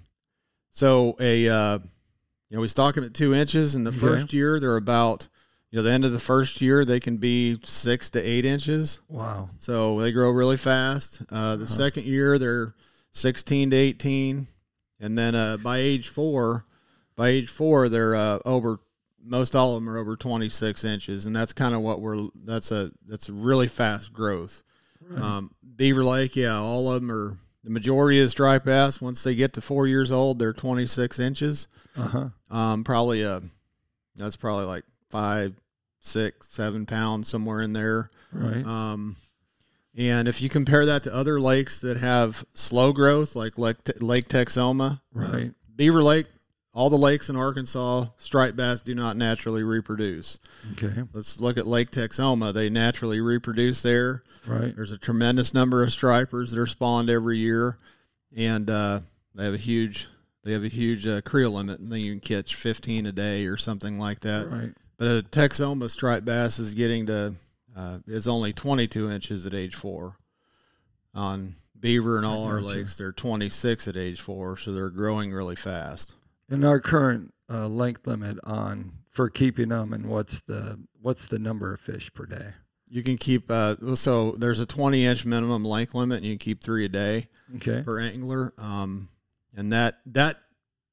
so 0.70 1.16
a 1.20 1.48
uh, 1.48 1.78
you 2.50 2.56
know 2.56 2.60
we 2.60 2.68
stock 2.68 2.94
them 2.94 3.04
at 3.04 3.14
two 3.14 3.34
inches 3.34 3.74
in 3.74 3.84
the 3.84 3.92
first 3.92 4.32
year. 4.32 4.58
They're 4.60 4.76
about 4.76 5.28
you 5.70 5.78
know 5.78 5.82
the 5.82 5.92
end 5.92 6.04
of 6.04 6.12
the 6.12 6.20
first 6.20 6.60
year 6.60 6.84
they 6.84 7.00
can 7.00 7.16
be 7.18 7.56
six 7.64 8.10
to 8.10 8.20
eight 8.22 8.44
inches. 8.44 9.00
Wow. 9.08 9.50
so 9.58 10.00
they 10.00 10.12
grow 10.12 10.30
really 10.30 10.56
fast. 10.56 11.22
Uh, 11.30 11.56
the 11.56 11.64
Uh-huh. 11.64 11.74
second 11.74 12.04
year 12.04 12.38
they're 12.38 12.74
16 13.12 13.70
to 13.70 13.76
18 13.76 14.46
and 15.00 15.16
then 15.18 15.34
uh, 15.34 15.56
by 15.62 15.78
age 15.78 16.08
four 16.08 16.66
by 17.16 17.28
age 17.28 17.48
four 17.48 17.88
they're 17.88 18.14
uh, 18.14 18.38
over 18.44 18.78
most 19.28 19.56
all 19.56 19.74
of 19.76 19.82
them 19.82 19.88
are 19.92 19.98
over 19.98 20.14
26 20.16 20.84
inches. 20.84 21.26
And 21.26 21.34
that's 21.34 21.52
kind 21.52 21.74
of 21.74 21.80
what 21.80 22.00
we're 22.00 22.28
that's 22.44 22.70
a 22.70 22.90
that's 23.08 23.28
a 23.28 23.32
really 23.32 23.66
fast 23.68 24.12
growth. 24.12 24.62
Right. 25.08 25.22
um, 25.22 25.50
beaver 25.76 26.04
lake 26.04 26.36
yeah 26.36 26.56
all 26.58 26.90
of 26.92 27.00
them 27.00 27.10
are 27.12 27.36
the 27.66 27.72
majority 27.72 28.18
is 28.18 28.34
bass 28.34 29.00
once 29.00 29.22
they 29.22 29.34
get 29.34 29.52
to 29.52 29.60
four 29.60 29.86
years 29.86 30.10
old 30.10 30.38
they're 30.38 30.52
26 30.52 31.18
inches 31.18 31.68
uh-huh. 31.96 32.28
um, 32.50 32.84
probably 32.84 33.24
uh 33.24 33.40
that's 34.14 34.36
probably 34.36 34.64
like 34.64 34.84
five 35.10 35.52
six 35.98 36.48
seven 36.48 36.86
pounds 36.86 37.28
somewhere 37.28 37.60
in 37.60 37.72
there 37.72 38.10
Right. 38.32 38.64
um, 38.66 39.16
and 39.96 40.28
if 40.28 40.42
you 40.42 40.48
compare 40.48 40.84
that 40.86 41.04
to 41.04 41.14
other 41.14 41.40
lakes 41.40 41.80
that 41.80 41.96
have 41.96 42.44
slow 42.52 42.92
growth, 42.92 43.34
like 43.34 43.56
Lake, 43.56 43.76
Lake 44.00 44.28
Texoma, 44.28 45.00
right. 45.14 45.52
Beaver 45.74 46.02
Lake, 46.02 46.26
all 46.76 46.90
the 46.90 46.98
lakes 46.98 47.30
in 47.30 47.36
Arkansas, 47.36 48.04
striped 48.18 48.54
bass 48.54 48.82
do 48.82 48.94
not 48.94 49.16
naturally 49.16 49.62
reproduce. 49.62 50.38
Okay. 50.72 51.04
Let's 51.14 51.40
look 51.40 51.56
at 51.56 51.66
Lake 51.66 51.90
Texoma. 51.90 52.52
They 52.52 52.68
naturally 52.68 53.22
reproduce 53.22 53.80
there. 53.80 54.22
Right. 54.46 54.76
There's 54.76 54.90
a 54.90 54.98
tremendous 54.98 55.54
number 55.54 55.82
of 55.82 55.90
stripers 55.90 56.50
that 56.50 56.60
are 56.60 56.66
spawned 56.66 57.08
every 57.08 57.38
year, 57.38 57.78
and 58.36 58.68
uh, 58.68 59.00
they 59.34 59.46
have 59.46 59.54
a 59.54 59.58
huge 59.58 60.06
they 60.44 60.52
have 60.52 60.64
a 60.64 60.68
huge 60.68 61.06
uh, 61.06 61.22
creel 61.22 61.50
limit, 61.52 61.80
and 61.80 61.90
then 61.90 62.00
you 62.00 62.12
can 62.12 62.20
catch 62.20 62.54
15 62.54 63.06
a 63.06 63.12
day 63.12 63.46
or 63.46 63.56
something 63.56 63.98
like 63.98 64.20
that. 64.20 64.46
Right. 64.48 64.72
But 64.98 65.06
a 65.06 65.22
Texoma 65.22 65.88
striped 65.88 66.26
bass 66.26 66.58
is 66.58 66.74
getting 66.74 67.06
to 67.06 67.34
uh, 67.74 67.98
is 68.06 68.28
only 68.28 68.52
22 68.52 69.10
inches 69.10 69.46
at 69.46 69.54
age 69.54 69.74
four. 69.74 70.18
On 71.14 71.54
beaver 71.80 72.18
and 72.18 72.26
all 72.26 72.44
our 72.44 72.60
lakes, 72.60 72.98
they're 72.98 73.12
26 73.12 73.88
at 73.88 73.96
age 73.96 74.20
four, 74.20 74.58
so 74.58 74.72
they're 74.72 74.90
growing 74.90 75.32
really 75.32 75.56
fast. 75.56 76.12
And 76.48 76.64
our 76.64 76.80
current 76.80 77.34
uh, 77.50 77.66
length 77.66 78.06
limit 78.06 78.38
on 78.44 78.92
for 79.10 79.28
keeping 79.30 79.70
them, 79.70 79.92
and 79.92 80.06
what's 80.06 80.40
the 80.40 80.78
what's 81.00 81.26
the 81.26 81.38
number 81.38 81.72
of 81.72 81.80
fish 81.80 82.12
per 82.14 82.26
day? 82.26 82.50
You 82.88 83.02
can 83.02 83.16
keep 83.16 83.50
uh, 83.50 83.96
so 83.96 84.32
there's 84.32 84.60
a 84.60 84.66
20 84.66 85.04
inch 85.04 85.24
minimum 85.24 85.64
length 85.64 85.94
limit, 85.94 86.18
and 86.18 86.26
you 86.26 86.32
can 86.32 86.38
keep 86.38 86.62
three 86.62 86.84
a 86.84 86.88
day 86.88 87.26
Okay. 87.56 87.82
per 87.82 88.00
angler. 88.00 88.52
Um, 88.58 89.08
and 89.56 89.72
that 89.72 89.94
that 90.06 90.36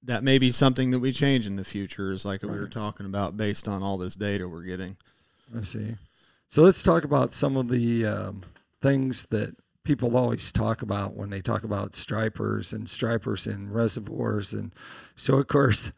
that 0.03 0.24
may 0.24 0.38
be 0.38 0.51
something 0.51 0.91
that 0.91 1.00
we 1.00 1.12
change 1.12 1.45
in 1.45 1.55
the 1.55 1.63
future, 1.63 2.12
is 2.12 2.25
like 2.25 2.41
we 2.41 2.50
were 2.50 2.67
talking 2.67 3.05
about, 3.05 3.38
based 3.38 3.67
on 3.67 3.81
all 3.83 3.98
this 3.98 4.15
data 4.15 4.48
we're 4.50 4.63
getting. 4.63 4.98
I 5.55 5.62
see. 5.62 5.95
So 6.48 6.63
let's 6.63 6.83
talk 6.83 7.03
about 7.03 7.33
some 7.33 7.55
of 7.57 7.69
the 7.69 8.05
um, 8.05 8.43
things 8.81 9.27
that 9.27 9.55
people 9.84 10.16
always 10.18 10.52
talk 10.52 10.82
about 10.82 11.16
when 11.16 11.30
they 11.30 11.42
talk 11.42 11.63
about 11.63 11.94
stripers 11.94 12.72
and 12.74 12.90
stripers 12.90 13.46
in 13.46 13.72
reservoirs. 13.72 14.54
And 14.54 14.74
so, 15.16 15.38
of 15.38 15.48
course, 15.48 15.92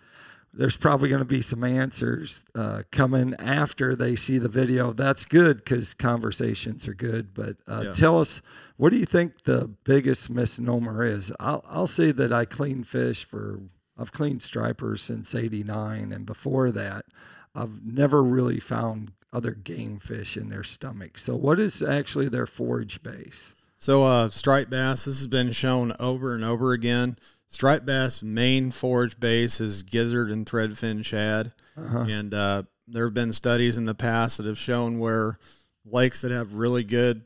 there's 0.53 0.77
probably 0.77 1.09
going 1.09 1.19
to 1.19 1.25
be 1.25 1.41
some 1.41 1.63
answers 1.63 2.45
uh, 2.55 2.83
coming 2.91 3.35
after 3.39 3.95
they 3.95 4.15
see 4.15 4.37
the 4.37 4.49
video. 4.49 4.93
That's 4.93 5.25
good 5.25 5.57
because 5.57 5.93
conversations 5.93 6.87
are 6.87 6.93
good. 6.93 7.33
But 7.33 7.57
uh, 7.67 7.83
Yeah. 7.87 7.93
tell 7.93 8.19
us, 8.19 8.41
what 8.77 8.91
do 8.91 8.97
you 8.97 9.05
think 9.05 9.43
the 9.43 9.69
biggest 9.83 10.29
misnomer 10.29 11.03
is? 11.03 11.31
I'll, 11.39 11.63
I'll 11.67 11.87
say 11.87 12.11
that 12.11 12.31
I 12.33 12.45
clean 12.45 12.83
fish 12.83 13.23
for, 13.23 13.59
I've 13.97 14.11
cleaned 14.13 14.41
stripers 14.41 15.01
since 15.01 15.35
89. 15.35 16.11
And 16.11 16.25
before 16.25 16.71
that, 16.71 17.05
I've 17.53 17.85
never 17.85 18.23
really 18.23 18.59
found 18.59 19.11
other 19.31 19.51
game 19.51 19.99
fish 19.99 20.37
in 20.37 20.49
their 20.49 20.63
stomach. 20.63 21.17
So, 21.17 21.35
what 21.35 21.59
is 21.59 21.83
actually 21.83 22.29
their 22.29 22.45
forage 22.47 23.03
base? 23.03 23.53
So, 23.77 24.03
uh, 24.03 24.29
striped 24.29 24.69
bass, 24.69 25.05
this 25.05 25.17
has 25.17 25.27
been 25.27 25.51
shown 25.51 25.93
over 25.99 26.33
and 26.33 26.43
over 26.43 26.71
again. 26.73 27.17
Striped 27.47 27.85
bass 27.85 28.23
main 28.23 28.71
forage 28.71 29.19
base 29.19 29.61
is 29.61 29.83
gizzard 29.83 30.31
and 30.31 30.45
threadfin 30.45 31.05
shad. 31.05 31.53
Uh-huh. 31.77 31.99
And 31.99 32.33
uh, 32.33 32.63
there 32.87 33.05
have 33.05 33.13
been 33.13 33.33
studies 33.33 33.77
in 33.77 33.85
the 33.85 33.95
past 33.95 34.37
that 34.37 34.45
have 34.45 34.57
shown 34.57 34.99
where 34.99 35.39
lakes 35.85 36.21
that 36.21 36.31
have 36.31 36.53
really 36.53 36.83
good 36.83 37.23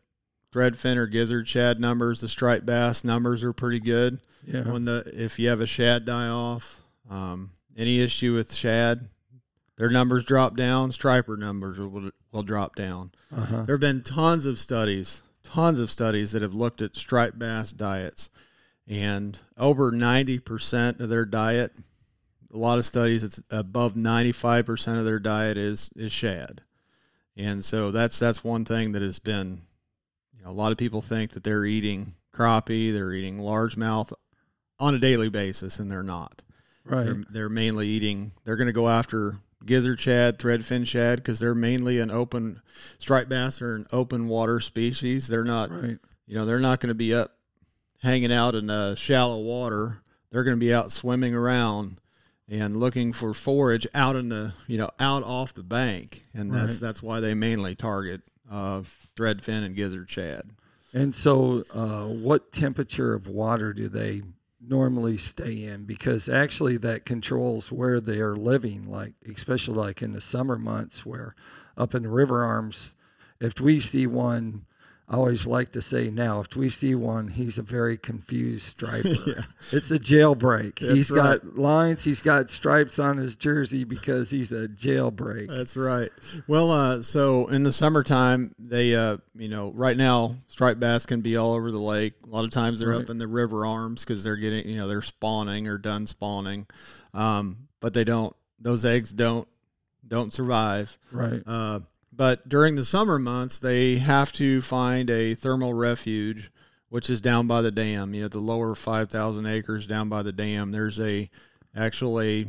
threadfin 0.53 0.98
or 0.98 1.08
gizzard 1.08 1.48
shad 1.48 1.79
numbers, 1.79 2.22
the 2.22 2.27
striped 2.27 2.65
bass 2.65 3.03
numbers 3.03 3.44
are 3.44 3.53
pretty 3.53 3.79
good. 3.79 4.20
Yeah. 4.46 4.63
When 4.63 4.86
the 4.86 5.03
if 5.13 5.38
you 5.38 5.50
have 5.50 5.62
a 5.62 5.65
shad 5.65 6.06
die 6.06 6.27
off, 6.27 6.79
um, 7.10 7.51
any 7.77 8.00
issue 8.00 8.34
with 8.34 8.53
shad, 8.53 9.00
their 9.77 9.89
numbers 9.89 10.25
drop 10.25 10.56
down. 10.56 10.91
Striper 10.91 11.38
numbers 11.38 11.77
will, 11.77 12.12
will 12.32 12.44
drop 12.44 12.75
down. 12.75 13.12
Uh-huh. 13.36 13.63
There 13.63 13.75
have 13.75 13.82
been 13.82 14.01
tons 14.01 14.46
of 14.46 14.60
studies, 14.60 15.22
tons 15.53 15.79
of 15.79 15.91
studies 15.91 16.32
that 16.32 16.41
have 16.41 16.53
looked 16.53 16.82
at 16.82 16.96
striped 16.96 17.39
bass 17.39 17.72
diets, 17.72 18.29
and 18.88 19.39
over 19.58 19.91
ninety 19.91 20.39
percent 20.39 21.00
of 21.00 21.10
their 21.10 21.25
diet, 21.25 21.72
a 22.53 22.58
lot 22.58 22.77
of 22.77 22.86
studies, 22.86 23.24
it's 23.24 23.41
above 23.50 23.96
ninety 23.96 24.32
five 24.32 24.65
percent 24.65 24.98
of 24.98 25.06
their 25.06 25.20
diet 25.20 25.58
is 25.58 25.91
is 25.96 26.12
shad, 26.12 26.62
and 27.38 27.63
so 27.63 27.91
that's 27.91 28.20
that's 28.20 28.44
one 28.44 28.65
thing 28.65 28.91
that 28.94 29.01
has 29.01 29.20
been, 29.20 29.62
you 30.36 30.44
know, 30.44 30.50
a 30.50 30.51
lot 30.51 30.72
of 30.72 30.77
people 30.77 31.01
think 31.01 31.32
that 31.32 31.44
they're 31.44 31.65
eating 31.65 32.13
crappie, 32.34 32.94
they're 32.94 33.13
eating 33.13 33.38
largemouth 33.38 34.13
on 34.79 34.96
a 34.96 35.00
daily 35.00 35.29
basis, 35.29 35.79
and 35.79 35.91
they're 35.91 36.03
not. 36.03 36.41
Right. 36.86 37.03
They're, 37.03 37.24
they're 37.29 37.50
mainly 37.50 37.88
eating. 37.88 38.32
They're 38.44 38.56
going 38.56 38.68
to 38.68 38.74
go 38.74 38.88
after 38.89 39.39
gizzard 39.66 40.00
shad, 40.00 40.39
threadfin 40.39 40.86
shad, 40.88 41.18
because 41.18 41.39
they're 41.39 41.56
mainly 41.56 42.00
an 42.00 42.12
open 42.12 42.62
striped 42.98 43.30
bass 43.30 43.62
or 43.62 43.75
an 43.75 43.86
open 43.92 44.28
water 44.28 44.60
species. 44.60 45.28
They're 45.28 45.44
not, 45.44 45.70
Right. 45.72 45.98
you 46.28 46.36
know, 46.36 46.46
they're 46.46 46.60
not 46.60 46.80
going 46.80 46.89
to 46.89 46.96
be 46.96 47.13
up 47.13 47.36
hanging 48.01 48.32
out 48.32 48.56
in 48.56 48.70
uh, 48.70 48.96
shallow 48.96 49.39
water. 49.42 50.01
They're 50.32 50.44
going 50.44 50.56
to 50.56 50.60
be 50.60 50.74
out 50.74 50.92
swimming 50.92 51.34
around 51.36 52.00
and 52.48 52.78
looking 52.78 53.13
for 53.13 53.34
forage 53.34 53.86
out 53.94 54.16
in 54.16 54.30
the, 54.30 54.54
you 54.68 54.78
know, 54.78 54.89
out 55.00 55.24
off 55.24 55.54
the 55.54 55.63
bank, 55.63 56.24
and 56.34 56.51
that's 56.54 56.75
Right. 56.75 56.82
that's 56.82 57.04
why 57.04 57.20
they 57.20 57.34
mainly 57.34 57.75
target 57.75 58.22
uh, 58.50 58.82
threadfin 59.16 59.63
and 59.66 59.75
gizzard 59.75 60.10
shad. 60.10 60.44
And 60.94 61.13
so, 61.13 61.63
uh, 61.74 62.06
what 62.06 62.51
temperature 62.51 63.13
of 63.13 63.28
water 63.28 63.74
do 63.74 63.88
they 63.89 64.24
normally 64.69 65.17
stay 65.17 65.63
in? 65.63 65.85
Because 65.85 66.29
actually, 66.29 66.77
that 66.77 67.05
controls 67.05 67.71
where 67.71 67.99
they 67.99 68.19
are 68.19 68.35
living. 68.35 68.89
Like, 68.89 69.13
especially 69.29 69.75
like 69.75 70.01
in 70.01 70.13
the 70.13 70.21
summer 70.21 70.57
months, 70.57 71.05
where 71.05 71.35
up 71.77 71.95
in 71.95 72.03
the 72.03 72.09
river 72.09 72.43
arms, 72.43 72.91
if 73.39 73.59
we 73.59 73.79
see 73.79 74.07
one, 74.07 74.65
I 75.12 75.16
always 75.16 75.48
like 75.48 75.72
to 75.72 75.82
say 75.82 76.12
now, 76.12 76.42
if 76.42 76.56
we 76.56 76.70
see 76.70 76.94
one, 76.94 77.30
he's 77.30 77.58
a 77.58 77.63
very 77.63 77.98
confused 77.98 78.68
striper. 78.68 79.08
yeah. 79.25 79.42
It's 79.72 79.89
a 79.89 79.98
jailbreak. 79.98 80.78
That's 80.80 80.94
he's 80.94 81.10
got 81.10 81.58
lines, 81.58 82.04
he's 82.04 82.22
got 82.22 82.51
stripes 82.51 83.00
on 83.00 83.18
his 83.18 83.36
jersey 83.36 83.86
because 83.86 84.30
he's 84.30 84.51
a 84.51 84.68
jailbreak. 84.68 85.48
That's 85.48 85.75
right. 85.75 86.12
Well, 86.48 86.70
uh, 86.70 87.01
so 87.01 87.48
in 87.48 87.63
the 87.63 87.74
summertime, 87.74 88.51
they, 88.60 88.94
uh, 88.94 89.18
you 89.36 89.48
know, 89.50 89.72
right 89.72 89.98
now, 89.98 90.36
striped 90.48 90.80
bass 90.80 91.08
can 91.08 91.22
be 91.22 91.38
all 91.38 91.54
over 91.54 91.72
the 91.72 91.80
lake. 91.80 92.13
A 92.24 92.30
lot 92.30 92.46
of 92.46 92.51
times 92.51 92.80
they're 92.80 92.89
Right. 92.89 93.01
up 93.01 93.10
in 93.10 93.18
the 93.18 93.28
river 93.28 93.66
arms 93.66 94.06
because 94.06 94.24
they're 94.24 94.38
getting, 94.38 94.70
you 94.70 94.78
know, 94.78 94.88
they're 94.88 95.01
spawning 95.01 95.68
or 95.68 95.80
done 95.80 96.06
spawning, 96.06 96.68
um, 97.16 97.56
but 97.80 97.96
they 97.96 98.04
don't. 98.04 98.36
Those 98.60 98.86
eggs 98.86 99.12
don't 99.12 99.48
don't 100.08 100.32
survive. 100.34 100.98
Right. 101.12 101.42
Uh, 101.48 101.80
but 102.19 102.49
during 102.49 102.75
the 102.75 102.83
summer 102.83 103.17
months, 103.17 103.59
they 103.59 103.95
have 103.95 104.33
to 104.33 104.61
find 104.61 105.09
a 105.09 105.33
thermal 105.35 105.73
refuge, 105.73 106.51
which 106.89 107.09
is 107.09 107.21
down 107.21 107.47
by 107.47 107.61
the 107.61 107.71
dam. 107.71 108.13
You 108.13 108.23
know, 108.23 108.27
the 108.27 108.39
lower 108.39 108.75
five 108.75 109.09
thousand 109.09 109.45
acres 109.45 109.88
down 109.88 110.09
by 110.09 110.21
the 110.23 110.33
dam. 110.33 110.71
There's 110.73 110.99
a 110.99 111.29
actually 111.73 112.47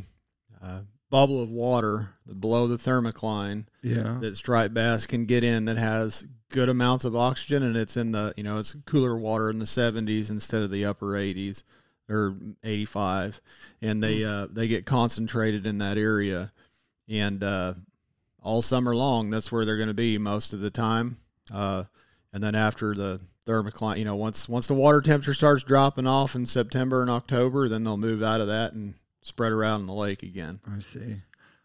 uh, 0.61 0.81
bubble 1.09 1.41
of 1.41 1.51
water 1.51 2.15
below 2.41 2.67
the 2.67 2.77
thermocline 2.79 3.67
Yeah. 3.83 4.19
that 4.21 4.35
striped 4.37 4.75
bass 4.75 5.07
can 5.07 5.25
get 5.27 5.45
in 5.45 5.67
that 5.67 5.77
has 5.79 6.27
good 6.49 6.69
amounts 6.69 7.05
of 7.05 7.15
oxygen 7.15 7.63
and 7.63 7.77
it's 7.77 7.97
in 7.97 8.11
the 8.11 8.35
you 8.37 8.43
know 8.43 8.59
it's 8.59 8.75
cooler 8.87 9.17
water 9.17 9.51
in 9.51 9.61
the 9.61 9.65
70s 9.67 10.31
instead 10.31 10.63
of 10.63 10.71
the 10.73 10.85
upper 10.85 11.13
80s 11.13 11.63
or 12.09 12.35
85 12.65 13.41
and 13.83 14.03
they 14.03 14.25
uh, 14.25 14.47
they 14.51 14.67
get 14.67 14.85
concentrated 14.85 15.65
in 15.67 15.79
that 15.79 15.97
area 15.97 16.51
and 17.09 17.43
uh, 17.45 17.75
all 18.43 18.63
summer 18.63 18.95
long 18.95 19.31
that's 19.31 19.51
where 19.51 19.65
they're 19.65 19.77
going 19.77 19.89
to 19.89 19.95
be 19.95 20.19
most 20.19 20.53
of 20.53 20.61
the 20.61 20.71
time 20.71 21.17
uh, 21.53 21.85
and 22.33 22.43
then 22.43 22.55
after 22.55 22.95
the 22.95 23.21
thermocline 23.47 23.99
you 23.99 24.05
know 24.05 24.17
once 24.17 24.49
once 24.49 24.67
the 24.67 24.75
water 24.75 25.01
temperature 25.01 25.35
starts 25.35 25.63
dropping 25.63 26.07
off 26.07 26.35
in 26.35 26.47
September 26.47 27.03
and 27.03 27.11
October 27.11 27.69
then 27.69 27.85
they'll 27.85 27.97
move 27.97 28.23
out 28.23 28.41
of 28.41 28.47
that 28.47 28.73
and 28.73 28.95
spread 29.23 29.53
around 29.53 29.81
in 29.81 29.87
the 29.87 29.93
lake 29.93 30.23
again 30.23 30.61
I 30.71 30.79
see. 30.79 31.17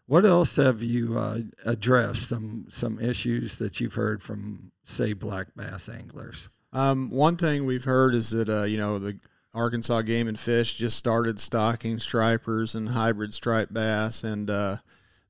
What 0.06 0.24
else 0.24 0.54
have 0.56 0.82
you 0.82 1.18
uh, 1.18 1.38
addressed? 1.64 2.28
Some 2.28 2.66
some 2.68 3.00
issues 3.00 3.58
that 3.58 3.80
you've 3.80 3.94
heard 3.94 4.22
from, 4.22 4.70
say, 4.84 5.12
black 5.12 5.48
bass 5.56 5.88
anglers. 5.88 6.48
Um, 6.72 7.10
one 7.10 7.36
thing 7.36 7.66
we've 7.66 7.84
heard 7.84 8.14
is 8.14 8.30
that 8.30 8.48
uh, 8.48 8.62
you 8.62 8.78
know 8.78 9.00
the 9.00 9.18
Arkansas 9.52 10.02
Game 10.02 10.28
and 10.28 10.38
Fish 10.38 10.76
just 10.76 10.96
started 10.96 11.40
stocking 11.40 11.98
stripers 11.98 12.76
and 12.76 12.88
hybrid 12.88 13.34
striped 13.34 13.74
bass, 13.74 14.22
and 14.22 14.48
uh, 14.48 14.76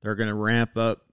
they're 0.02 0.14
going 0.14 0.28
to 0.28 0.34
ramp 0.34 0.76
up 0.76 1.05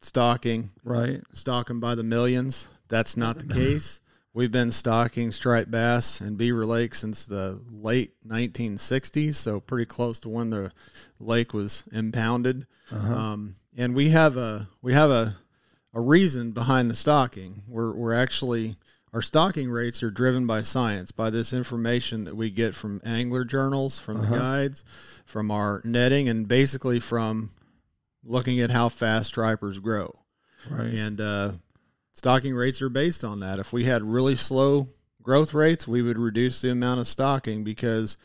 stocking, 0.00 0.70
Right. 0.84 1.22
stock 1.32 1.68
them 1.68 1.80
by 1.80 1.94
the 1.94 2.02
millions. 2.02 2.68
That's 2.88 3.16
not 3.16 3.36
the 3.38 3.46
case. 3.54 4.00
We've 4.32 4.52
been 4.52 4.70
stocking 4.70 5.32
striped 5.32 5.70
bass 5.70 6.20
and 6.20 6.36
Beaver 6.36 6.66
Lake 6.66 6.94
since 6.94 7.24
the 7.24 7.60
late 7.70 8.12
1960s, 8.26 9.34
so 9.34 9.60
pretty 9.60 9.86
close 9.86 10.18
to 10.20 10.28
when 10.28 10.50
the 10.50 10.72
lake 11.18 11.54
was 11.54 11.84
impounded. 11.90 12.66
Uh-huh. 12.92 13.14
Um, 13.14 13.54
and 13.76 13.94
we 13.94 14.10
have 14.10 14.36
a 14.36 14.68
we 14.82 14.92
have 14.92 15.10
a 15.10 15.36
a 15.94 16.00
reason 16.00 16.52
behind 16.52 16.90
the 16.90 16.94
stocking. 16.94 17.62
We're 17.66 17.94
we're 17.94 18.14
actually 18.14 18.76
our 19.14 19.22
stocking 19.22 19.70
rates 19.70 20.02
are 20.02 20.10
driven 20.10 20.46
by 20.46 20.60
science, 20.60 21.10
by 21.10 21.30
this 21.30 21.54
information 21.54 22.24
that 22.24 22.36
we 22.36 22.50
get 22.50 22.74
from 22.74 23.00
angler 23.04 23.44
journals, 23.44 23.98
from 23.98 24.20
the 24.20 24.26
guides, 24.36 24.84
from 25.24 25.50
our 25.50 25.80
netting, 25.84 26.28
and 26.28 26.46
basically 26.46 27.00
from 27.00 27.50
looking 28.26 28.60
at 28.60 28.70
how 28.70 28.88
fast 28.88 29.28
stripers 29.28 29.78
grow. 29.78 30.14
right. 30.70 30.92
And 30.92 31.20
uh, 31.20 31.52
stocking 32.12 32.54
rates 32.54 32.82
are 32.82 32.88
based 32.88 33.24
on 33.24 33.40
that. 33.40 33.58
If 33.58 33.72
we 33.72 33.84
had 33.84 34.02
really 34.02 34.36
slow 34.36 34.88
growth 35.22 35.54
rates, 35.54 35.88
we 35.88 36.02
would 36.02 36.18
reduce 36.18 36.60
the 36.60 36.70
amount 36.70 37.00
of 37.00 37.06
stocking 37.06 37.64
because 37.64 38.16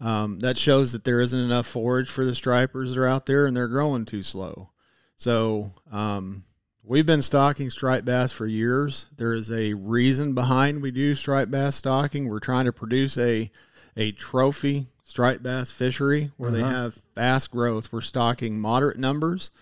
um, 0.00 0.40
that 0.40 0.56
shows 0.56 0.92
that 0.92 1.04
there 1.04 1.20
isn't 1.20 1.38
enough 1.38 1.66
forage 1.66 2.10
for 2.10 2.24
the 2.24 2.34
stripers 2.34 2.94
that 2.94 3.00
are 3.00 3.06
out 3.06 3.26
there 3.26 3.46
and 3.46 3.56
they're 3.56 3.68
growing 3.68 4.04
too 4.04 4.22
slow. 4.22 4.70
So 5.16 5.70
um, 5.92 6.44
we've 6.82 7.06
been 7.06 7.22
stocking 7.22 7.70
striped 7.70 8.04
bass 8.04 8.32
for 8.32 8.46
years. 8.46 9.06
There 9.16 9.32
is 9.32 9.50
a 9.50 9.74
reason 9.74 10.34
behind 10.34 10.82
we 10.82 10.90
do 10.90 11.14
striped 11.14 11.50
bass 11.50 11.76
stocking. 11.76 12.28
We're 12.28 12.40
trying 12.40 12.66
to 12.66 12.72
produce 12.72 13.16
a 13.18 13.50
a 13.96 14.10
trophy 14.10 14.86
striped 15.14 15.44
bass 15.44 15.70
fishery 15.70 16.32
where 16.38 16.50
they 16.50 16.60
Uh-huh. 16.60 16.70
have 16.74 16.94
fast 17.14 17.52
growth. 17.52 17.92
We're 17.92 18.00
stocking 18.00 18.58
moderate 18.58 18.98
numbers 18.98 19.52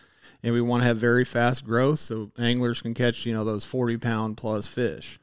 and 0.43 0.55
we 0.55 0.63
want 0.63 0.81
to 0.83 0.87
have 0.87 0.97
very 0.97 1.27
fast 1.27 1.63
growth 1.67 1.99
so 1.99 2.31
anglers 2.39 2.81
can 2.81 2.95
catch 2.95 3.27
you 3.27 3.35
know 3.35 3.45
those 3.45 3.63
40 3.63 3.99
pound 3.99 4.39
plus 4.39 4.67
fish 4.67 5.21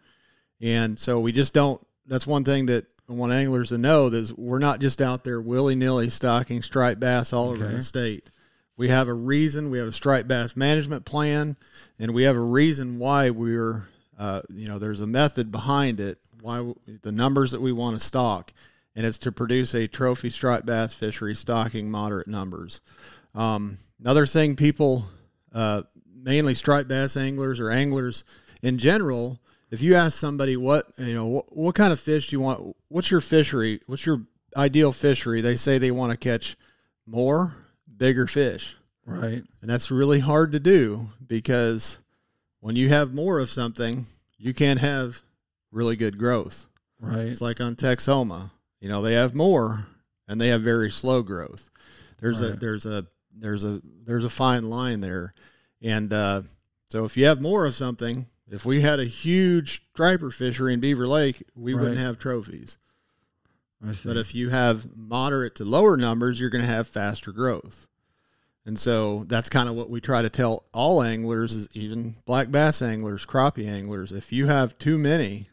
and 0.61 0.99
so 0.99 1.19
we 1.19 1.31
just 1.31 1.51
don't 1.51 1.81
that's 2.05 2.27
one 2.27 2.43
thing 2.43 2.67
that 2.67 2.85
I 3.09 3.13
want 3.13 3.33
anglers 3.33 3.69
to 3.69 3.79
know 3.79 4.05
is 4.05 4.31
we're 4.31 4.59
not 4.59 4.79
just 4.79 5.01
out 5.01 5.23
there 5.23 5.41
willy-nilly 5.41 6.11
stocking 6.11 6.61
striped 6.61 6.99
bass 6.99 7.33
all 7.33 7.49
over 7.49 7.67
the 7.67 7.81
state 7.81 8.29
we 8.77 8.87
have 8.89 9.07
a 9.07 9.13
reason. 9.13 9.71
We 9.71 9.79
have 9.79 9.87
a 9.87 9.91
striped 9.91 10.27
bass 10.29 10.55
management 10.55 11.03
plan, 11.05 11.57
and 11.97 12.13
we 12.13 12.23
have 12.23 12.37
a 12.37 12.39
reason 12.39 12.97
why 12.97 13.29
we're, 13.29 13.89
uh, 14.17 14.41
you 14.53 14.67
know, 14.69 14.79
there's 14.79 15.01
a 15.01 15.05
method 15.07 15.51
behind 15.51 15.99
it. 15.99 16.17
Why 16.39 16.71
the 17.01 17.11
numbers 17.11 17.51
that 17.51 17.59
we 17.59 17.73
want 17.73 17.99
to 17.99 18.05
stock, 18.05 18.53
and 18.99 19.07
it's 19.07 19.17
to 19.17 19.31
produce 19.31 19.73
a 19.75 19.87
trophy 19.87 20.29
striped 20.29 20.65
bass 20.65 20.93
fishery 20.93 21.33
stocking 21.33 21.89
moderate 21.89 22.27
numbers. 22.27 22.81
Um, 23.33 23.77
another 23.97 24.25
thing, 24.25 24.57
people, 24.57 25.05
uh, 25.53 25.83
mainly 26.13 26.53
striped 26.53 26.89
bass 26.89 27.15
anglers 27.15 27.61
or 27.61 27.71
anglers 27.71 28.25
in 28.61 28.77
general, 28.77 29.39
if 29.71 29.81
you 29.81 29.95
ask 29.95 30.17
somebody 30.17 30.57
what 30.57 30.87
you 30.97 31.13
know, 31.13 31.27
what, 31.27 31.55
what 31.55 31.75
kind 31.75 31.93
of 31.93 31.99
fish 32.01 32.27
do 32.27 32.35
you 32.35 32.41
want? 32.41 32.75
What's 32.89 33.09
your 33.09 33.21
fishery? 33.21 33.79
What's 33.85 34.05
your 34.05 34.23
ideal 34.57 34.91
fishery? 34.91 35.39
They 35.39 35.55
say 35.55 35.77
they 35.77 35.91
want 35.91 36.11
to 36.11 36.17
catch 36.17 36.57
more 37.07 37.55
bigger 37.95 38.27
fish. 38.27 38.75
Right. 39.05 39.45
And 39.61 39.69
that's 39.69 39.91
really 39.91 40.19
hard 40.19 40.51
to 40.51 40.59
do 40.59 41.07
because 41.25 41.99
when 42.59 42.75
you 42.75 42.89
have 42.89 43.13
more 43.13 43.39
of 43.39 43.49
something, 43.49 44.07
you 44.37 44.53
can't 44.53 44.81
have 44.81 45.21
really 45.71 45.95
good 45.95 46.17
growth. 46.17 46.67
Right. 46.99 47.27
It's 47.27 47.39
like 47.39 47.61
on 47.61 47.77
Texoma. 47.77 48.51
You 48.79 48.89
know, 48.89 49.01
they 49.01 49.13
have 49.13 49.35
more 49.35 49.87
and 50.27 50.39
they 50.39 50.49
have 50.49 50.61
very 50.61 50.91
slow 50.91 51.21
growth. 51.21 51.69
There's 52.19 52.41
a 52.41 52.53
there's 52.53 52.85
a 52.85 53.05
there's 53.35 53.63
a 53.63 53.81
there's 54.05 54.25
a 54.25 54.29
fine 54.29 54.69
line 54.69 55.01
there. 55.01 55.33
And 55.81 56.11
uh, 56.11 56.41
so 56.89 57.05
if 57.05 57.15
you 57.15 57.25
have 57.27 57.41
more 57.41 57.65
of 57.65 57.73
something, 57.73 58.27
if 58.47 58.65
we 58.65 58.81
had 58.81 58.99
a 58.99 59.05
huge 59.05 59.83
striper 59.93 60.31
fishery 60.31 60.73
in 60.73 60.79
Beaver 60.79 61.07
Lake, 61.07 61.43
we 61.55 61.73
wouldn't 61.73 61.99
have 61.99 62.19
trophies. 62.19 62.77
I 63.87 63.93
see. 63.93 64.09
But 64.09 64.17
if 64.17 64.35
you 64.35 64.49
have 64.49 64.97
moderate 64.97 65.55
to 65.55 65.65
lower 65.65 65.95
numbers, 65.95 66.39
you're 66.39 66.49
going 66.49 66.65
to 66.65 66.71
have 66.71 66.87
faster 66.87 67.31
growth. 67.31 67.87
And 68.65 68.77
so 68.77 69.23
that's 69.23 69.49
kind 69.49 69.69
of 69.69 69.75
what 69.75 69.89
we 69.89 70.01
try 70.01 70.21
to 70.21 70.29
tell 70.29 70.65
all 70.73 71.01
anglers, 71.01 71.53
is 71.53 71.69
even 71.73 72.15
black 72.25 72.51
bass 72.51 72.81
anglers, 72.81 73.25
crappie 73.25 73.67
anglers. 73.67 74.11
If 74.11 74.33
you 74.33 74.47
have 74.47 74.77
too 74.77 74.97
many, 74.97 75.47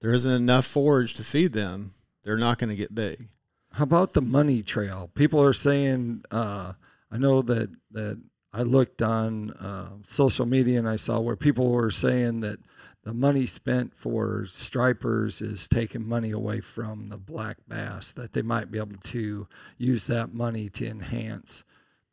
there 0.00 0.12
isn't 0.12 0.30
enough 0.30 0.66
forage 0.66 1.14
to 1.14 1.24
feed 1.24 1.52
them. 1.52 1.92
They're 2.22 2.36
not 2.36 2.58
going 2.58 2.70
to 2.70 2.76
get 2.76 2.94
big. 2.94 3.28
How 3.72 3.84
about 3.84 4.14
the 4.14 4.20
money 4.20 4.62
trail? 4.62 5.10
People 5.14 5.42
are 5.42 5.52
saying, 5.52 6.24
uh, 6.30 6.72
I 7.10 7.18
know 7.18 7.42
that 7.42 7.70
that 7.92 8.20
I 8.52 8.62
looked 8.62 9.00
on 9.00 9.50
uh, 9.52 9.90
social 10.02 10.46
media 10.46 10.78
and 10.78 10.88
I 10.88 10.96
saw 10.96 11.20
where 11.20 11.36
people 11.36 11.70
were 11.70 11.90
saying 11.90 12.40
that 12.40 12.58
the 13.04 13.14
money 13.14 13.46
spent 13.46 13.94
for 13.94 14.44
stripers 14.46 15.40
is 15.40 15.68
taking 15.68 16.06
money 16.06 16.32
away 16.32 16.60
from 16.60 17.08
the 17.08 17.16
black 17.16 17.58
bass. 17.68 18.12
That 18.12 18.32
they 18.32 18.42
might 18.42 18.70
be 18.70 18.78
able 18.78 18.98
to 18.98 19.46
use 19.78 20.06
that 20.06 20.34
money 20.34 20.68
to 20.70 20.86
enhance 20.86 21.64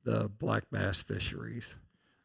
the 0.03 0.29
black 0.29 0.65
bass 0.71 1.01
fisheries. 1.01 1.75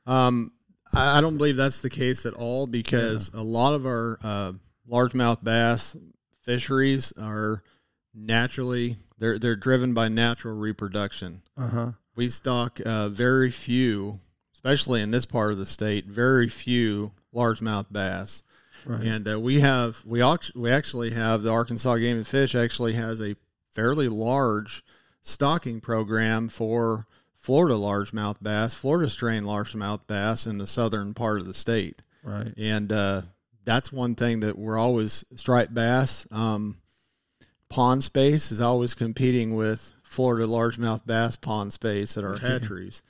Um, 0.07 0.53
I 0.93 1.19
I 1.19 1.21
don't 1.23 1.39
believe 1.39 1.57
that's 1.57 1.81
the 1.81 1.91
case 1.91 2.27
at 2.27 2.35
all 2.35 2.67
because 2.67 3.31
a 3.33 3.43
lot 3.43 3.73
of 3.73 3.87
our 3.87 4.19
uh, 4.23 4.53
largemouth 4.91 5.43
bass 5.43 5.97
fisheries 6.43 7.13
are 7.19 7.63
naturally 8.15 8.97
they're 9.19 9.39
they're 9.39 9.57
driven 9.57 9.95
by 9.95 10.09
natural 10.09 10.57
reproduction. 10.57 11.43
Uh 11.57 11.69
huh. 11.69 11.93
we 12.17 12.29
stock 12.29 12.81
uh, 12.85 13.09
very 13.09 13.51
few, 13.51 14.19
especially 14.53 15.01
in 15.01 15.11
this 15.11 15.27
part 15.27 15.53
of 15.53 15.59
the 15.59 15.67
state, 15.67 16.07
very 16.07 16.49
few 16.49 17.13
largemouth 17.35 17.87
bass. 17.91 18.43
Right. 18.85 19.03
And 19.03 19.29
uh, 19.29 19.39
we 19.41 19.61
have 19.61 20.03
we 20.05 20.23
we 20.55 20.71
actually 20.71 21.13
have 21.13 21.43
the 21.43 21.53
Arkansas 21.53 21.97
Game 21.97 22.17
and 22.17 22.27
Fish 22.27 22.55
actually 22.55 22.95
has 22.95 23.21
a 23.21 23.37
fairly 23.71 24.09
large 24.09 24.83
stocking 25.23 25.81
program 25.81 26.49
for 26.49 27.07
Florida 27.37 27.75
largemouth 27.75 28.37
bass, 28.43 28.75
Florida 28.75 29.09
strain 29.09 29.45
largemouth 29.45 30.07
bass 30.07 30.47
in 30.47 30.59
the 30.59 30.67
southern 30.67 31.15
part 31.15 31.41
of 31.41 31.47
the 31.47 31.55
state. 31.55 32.03
right. 32.23 32.53
And 32.57 32.91
uh, 32.93 33.23
that's 33.65 33.93
one 33.93 34.15
thing 34.15 34.41
that 34.41 34.59
we're 34.59 34.79
always 34.79 35.25
striped 35.37 35.75
bass. 35.75 36.27
Um, 36.31 36.77
pond 37.73 38.05
space 38.05 38.53
is 38.53 38.61
always 38.61 38.95
competing 38.95 39.57
with 39.57 39.93
Florida 40.03 40.47
largemouth 40.47 41.07
bass 41.07 41.37
pond 41.37 41.73
space 41.73 42.19
at 42.19 42.25
our 42.25 42.37
hatcheries. 42.37 43.03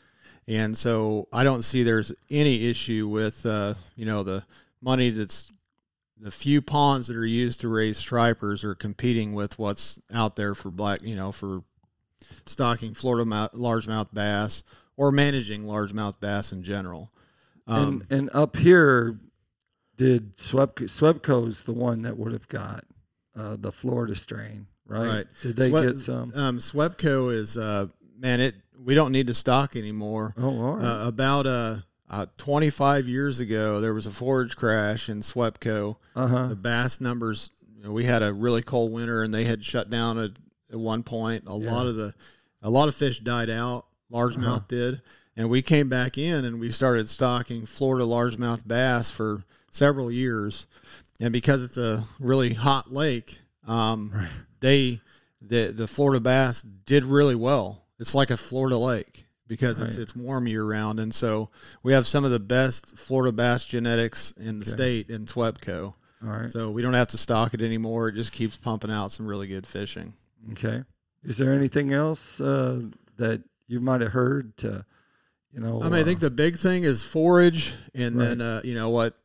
And 0.46 0.78
so 0.78 1.26
I 1.32 1.42
don't 1.42 1.62
see 1.62 1.82
there's 1.82 2.12
any 2.30 2.68
issue 2.70 3.08
with 3.08 3.44
uh, 3.44 3.74
you 3.96 4.06
know 4.06 4.22
the 4.22 4.44
money 4.80 5.10
that's 5.10 5.52
the 6.16 6.30
few 6.30 6.62
ponds 6.62 7.08
that 7.08 7.16
are 7.16 7.26
used 7.26 7.60
to 7.62 7.68
raise 7.68 7.98
stripers 7.98 8.62
are 8.62 8.76
competing 8.76 9.34
with 9.34 9.58
what's 9.58 10.00
out 10.14 10.36
there 10.36 10.54
for 10.54 10.70
black 10.70 11.02
you 11.02 11.16
know 11.16 11.32
for 11.32 11.64
stocking 12.46 12.94
Florida 12.94 13.24
mouth, 13.24 13.52
largemouth 13.52 14.14
bass 14.14 14.62
or 14.96 15.10
managing 15.10 15.64
largemouth 15.64 16.20
bass 16.20 16.52
in 16.52 16.62
general. 16.62 17.10
Um, 17.66 18.04
and 18.10 18.18
and 18.18 18.30
up 18.32 18.56
here, 18.56 19.16
did 19.96 20.36
Swepco's 20.36 21.64
the 21.64 21.72
one 21.72 22.02
that 22.02 22.16
would 22.16 22.32
have 22.32 22.48
got 22.48 22.84
uh, 23.36 23.56
the 23.58 23.72
Florida 23.72 24.14
strain, 24.14 24.66
right? 24.86 25.06
Right. 25.06 25.26
Did 25.42 25.56
they 25.56 25.70
Swe- 25.70 25.82
get 25.82 25.98
some? 25.98 26.32
Um, 26.34 26.58
Swepco 26.58 27.32
is 27.32 27.56
uh, 27.56 27.86
man, 28.18 28.40
it 28.40 28.54
we 28.84 28.94
don't 28.94 29.12
need 29.12 29.28
to 29.28 29.34
stock 29.34 29.76
anymore. 29.76 30.34
Oh, 30.36 30.74
right. 30.74 30.84
Uh, 30.84 31.06
about 31.08 31.46
uh, 31.46 31.76
uh, 32.10 32.26
25 32.38 33.06
years 33.08 33.40
ago, 33.40 33.80
there 33.80 33.94
was 33.94 34.06
a 34.06 34.10
forage 34.10 34.56
crash 34.56 35.08
in 35.08 35.20
Swepco. 35.20 35.96
Uh 36.16 36.26
huh. 36.26 36.46
The 36.48 36.56
bass 36.56 37.00
numbers, 37.00 37.50
you 37.76 37.82
know, 37.84 37.92
we 37.92 38.04
had 38.04 38.22
a 38.22 38.32
really 38.32 38.62
cold 38.62 38.92
winter, 38.92 39.22
and 39.22 39.32
they 39.32 39.44
had 39.44 39.64
shut 39.64 39.88
down 39.88 40.18
at, 40.18 40.30
at 40.72 40.78
one 40.78 41.02
point. 41.02 41.44
A 41.46 41.54
lot 41.54 41.86
of 41.86 41.94
the, 41.96 42.12
a 42.62 42.68
lot 42.70 42.88
of 42.88 42.94
fish 42.94 43.20
died 43.20 43.50
out. 43.50 43.86
Largemouth 44.12 44.44
Uh-huh. 44.46 44.60
did, 44.68 45.00
and 45.38 45.48
we 45.48 45.62
came 45.62 45.88
back 45.88 46.18
in 46.18 46.44
and 46.44 46.60
we 46.60 46.68
started 46.70 47.08
stocking 47.08 47.64
Florida 47.64 48.04
largemouth 48.04 48.66
bass 48.68 49.10
for 49.10 49.42
several 49.70 50.10
years. 50.10 50.66
And 51.22 51.32
because 51.32 51.62
it's 51.62 51.76
a 51.78 52.04
really 52.18 52.52
hot 52.52 52.90
lake, 52.92 53.38
um, 53.66 54.10
Right. 54.14 54.28
they 54.60 55.00
the 55.40 55.72
the 55.74 55.86
Florida 55.88 56.20
bass 56.20 56.62
did 56.62 57.04
really 57.04 57.34
well. 57.34 57.84
It's 57.98 58.14
like 58.14 58.30
a 58.30 58.36
Florida 58.36 58.76
lake 58.76 59.26
because 59.46 59.78
it's 59.80 59.96
Right. 59.96 60.02
it's 60.02 60.16
warm 60.16 60.46
year 60.48 60.64
round, 60.64 60.98
and 61.00 61.14
so 61.14 61.50
we 61.82 61.92
have 61.92 62.06
some 62.06 62.24
of 62.24 62.30
the 62.32 62.38
best 62.40 62.96
Florida 62.98 63.32
bass 63.32 63.64
genetics 63.64 64.32
in 64.32 64.58
the 64.58 64.64
Okay. 64.64 64.70
state 64.72 65.10
in 65.10 65.26
Swepco. 65.26 65.94
All 66.24 66.28
right. 66.28 66.50
So 66.50 66.70
we 66.70 66.82
don't 66.82 66.94
have 66.94 67.08
to 67.08 67.18
stock 67.18 67.54
it 67.54 67.62
anymore. 67.62 68.08
It 68.08 68.14
just 68.14 68.32
keeps 68.32 68.56
pumping 68.56 68.90
out 68.90 69.12
some 69.12 69.26
really 69.26 69.46
good 69.48 69.66
fishing. 69.66 70.14
Okay. 70.52 70.82
Is 71.24 71.38
there 71.38 71.52
anything 71.52 71.92
else 71.92 72.40
uh, 72.40 72.82
that 73.16 73.42
you 73.68 73.78
might 73.80 74.00
have 74.00 74.12
heard 74.12 74.56
to, 74.58 74.84
you 75.52 75.60
know? 75.60 75.80
I 75.82 75.84
mean, 75.84 75.94
I 76.00 76.04
think 76.04 76.18
uh, 76.18 76.28
the 76.28 76.30
big 76.30 76.56
thing 76.56 76.82
is 76.84 77.02
forage, 77.04 77.74
and 77.94 78.16
Right. 78.16 78.24
then 78.26 78.40
uh, 78.40 78.60
you 78.64 78.74
know 78.74 78.90
what, 78.90 79.16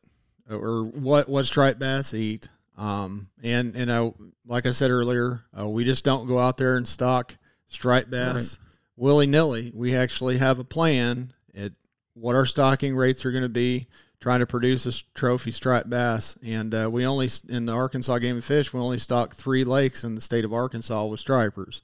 or 0.50 0.84
what 0.84 1.28
what 1.28 1.46
striped 1.46 1.78
bass 1.78 2.14
eat. 2.14 2.48
Um, 2.76 3.28
and 3.42 3.74
and 3.74 3.90
uh, 3.90 4.10
like 4.46 4.66
I 4.66 4.70
said 4.70 4.90
earlier, 4.90 5.44
uh, 5.58 5.68
we 5.68 5.84
just 5.84 6.04
don't 6.04 6.26
go 6.26 6.38
out 6.38 6.56
there 6.56 6.76
and 6.76 6.86
stock 6.86 7.34
striped 7.68 8.10
bass 8.10 8.58
willy 8.96 9.26
nilly. 9.26 9.72
We 9.74 9.94
actually 9.96 10.38
have 10.38 10.58
a 10.58 10.64
plan 10.64 11.32
at 11.56 11.72
what 12.14 12.34
our 12.34 12.46
stocking 12.46 12.96
rates 12.96 13.24
are 13.24 13.32
going 13.32 13.42
to 13.42 13.48
be. 13.48 13.86
Trying 14.20 14.40
to 14.40 14.46
produce 14.46 14.84
a 14.84 15.04
trophy 15.14 15.52
striped 15.52 15.88
bass, 15.88 16.36
and 16.44 16.74
uh, 16.74 16.88
we 16.90 17.06
only 17.06 17.28
in 17.48 17.66
the 17.66 17.72
Arkansas 17.72 18.18
Game 18.18 18.34
and 18.34 18.44
Fish 18.44 18.72
we 18.72 18.80
only 18.80 18.98
stock 18.98 19.32
three 19.32 19.62
lakes 19.62 20.02
in 20.02 20.16
the 20.16 20.20
state 20.20 20.44
of 20.44 20.52
Arkansas 20.52 21.06
with 21.06 21.20
stripers. 21.20 21.82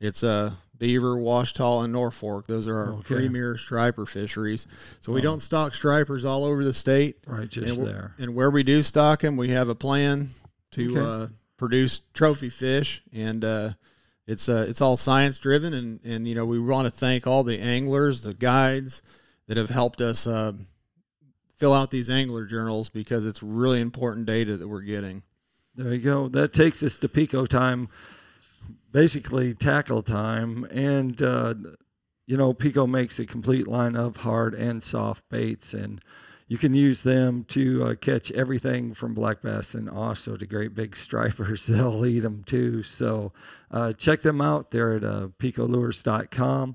It's 0.00 0.24
uh, 0.24 0.52
Beaver, 0.78 1.16
Ouachita, 1.16 1.84
and 1.84 1.94
Norfork. 1.94 2.46
Those 2.46 2.66
are 2.66 2.76
our 2.76 2.88
Okay. 2.94 3.14
premier 3.16 3.56
striper 3.58 4.06
fisheries. 4.06 4.66
So 5.02 5.12
we 5.12 5.20
Oh. 5.20 5.24
don't 5.24 5.40
stock 5.40 5.74
stripers 5.74 6.24
all 6.24 6.44
over 6.44 6.64
the 6.64 6.72
state. 6.72 7.16
right 7.26 7.48
just 7.48 7.78
and, 7.78 7.86
there. 7.86 8.14
and 8.18 8.34
where 8.34 8.50
we 8.50 8.62
do 8.62 8.82
stock 8.82 9.20
them, 9.20 9.36
we 9.36 9.50
have 9.50 9.68
a 9.68 9.74
plan 9.74 10.30
to 10.72 10.90
Okay. 10.90 11.00
uh, 11.00 11.26
produce 11.58 12.00
trophy 12.14 12.48
fish, 12.48 13.02
and 13.12 13.44
uh, 13.44 13.72
it's 14.26 14.48
uh, 14.48 14.64
it's 14.68 14.80
all 14.80 14.96
science 14.96 15.36
driven. 15.38 15.74
And 15.74 16.00
and 16.04 16.26
you 16.26 16.34
know 16.34 16.46
we 16.46 16.58
want 16.58 16.86
to 16.86 16.90
thank 16.90 17.26
all 17.26 17.44
the 17.44 17.60
anglers, 17.60 18.22
the 18.22 18.32
guides 18.32 19.02
that 19.48 19.58
have 19.58 19.68
helped 19.68 20.00
us 20.00 20.26
uh, 20.26 20.52
fill 21.56 21.74
out 21.74 21.90
these 21.90 22.08
angler 22.08 22.46
journals 22.46 22.88
because 22.88 23.26
it's 23.26 23.42
really 23.42 23.80
important 23.82 24.24
data 24.24 24.56
that 24.56 24.66
we're 24.68 24.80
getting. 24.80 25.22
There 25.76 25.92
you 25.92 26.00
go. 26.00 26.28
That 26.28 26.54
takes 26.54 26.82
us 26.82 26.96
to 26.98 27.08
Pico 27.08 27.44
time, 27.44 27.88
basically 28.92 29.54
tackle 29.54 30.02
time, 30.02 30.64
and 30.64 31.20
uh, 31.22 31.54
you 32.26 32.36
know 32.36 32.52
Pico 32.52 32.86
makes 32.86 33.18
a 33.18 33.26
complete 33.26 33.66
line 33.66 33.96
of 33.96 34.18
hard 34.18 34.54
and 34.54 34.82
soft 34.82 35.28
baits, 35.28 35.74
and 35.74 36.00
you 36.50 36.58
can 36.58 36.74
use 36.74 37.04
them 37.04 37.44
to 37.44 37.84
uh, 37.84 37.94
catch 37.94 38.32
everything 38.32 38.92
from 38.92 39.14
black 39.14 39.40
bass 39.40 39.72
and 39.72 39.88
also 39.88 40.36
to 40.36 40.44
great 40.46 40.74
big 40.74 40.96
stripers. 40.96 41.66
They'll 41.68 42.04
eat 42.04 42.20
them 42.20 42.42
too. 42.44 42.82
So 42.82 43.32
uh, 43.70 43.92
check 43.92 44.22
them 44.22 44.40
out. 44.40 44.72
They're 44.72 44.96
at 44.96 45.04
uh, 45.04 45.28
picolures.com. 45.38 46.74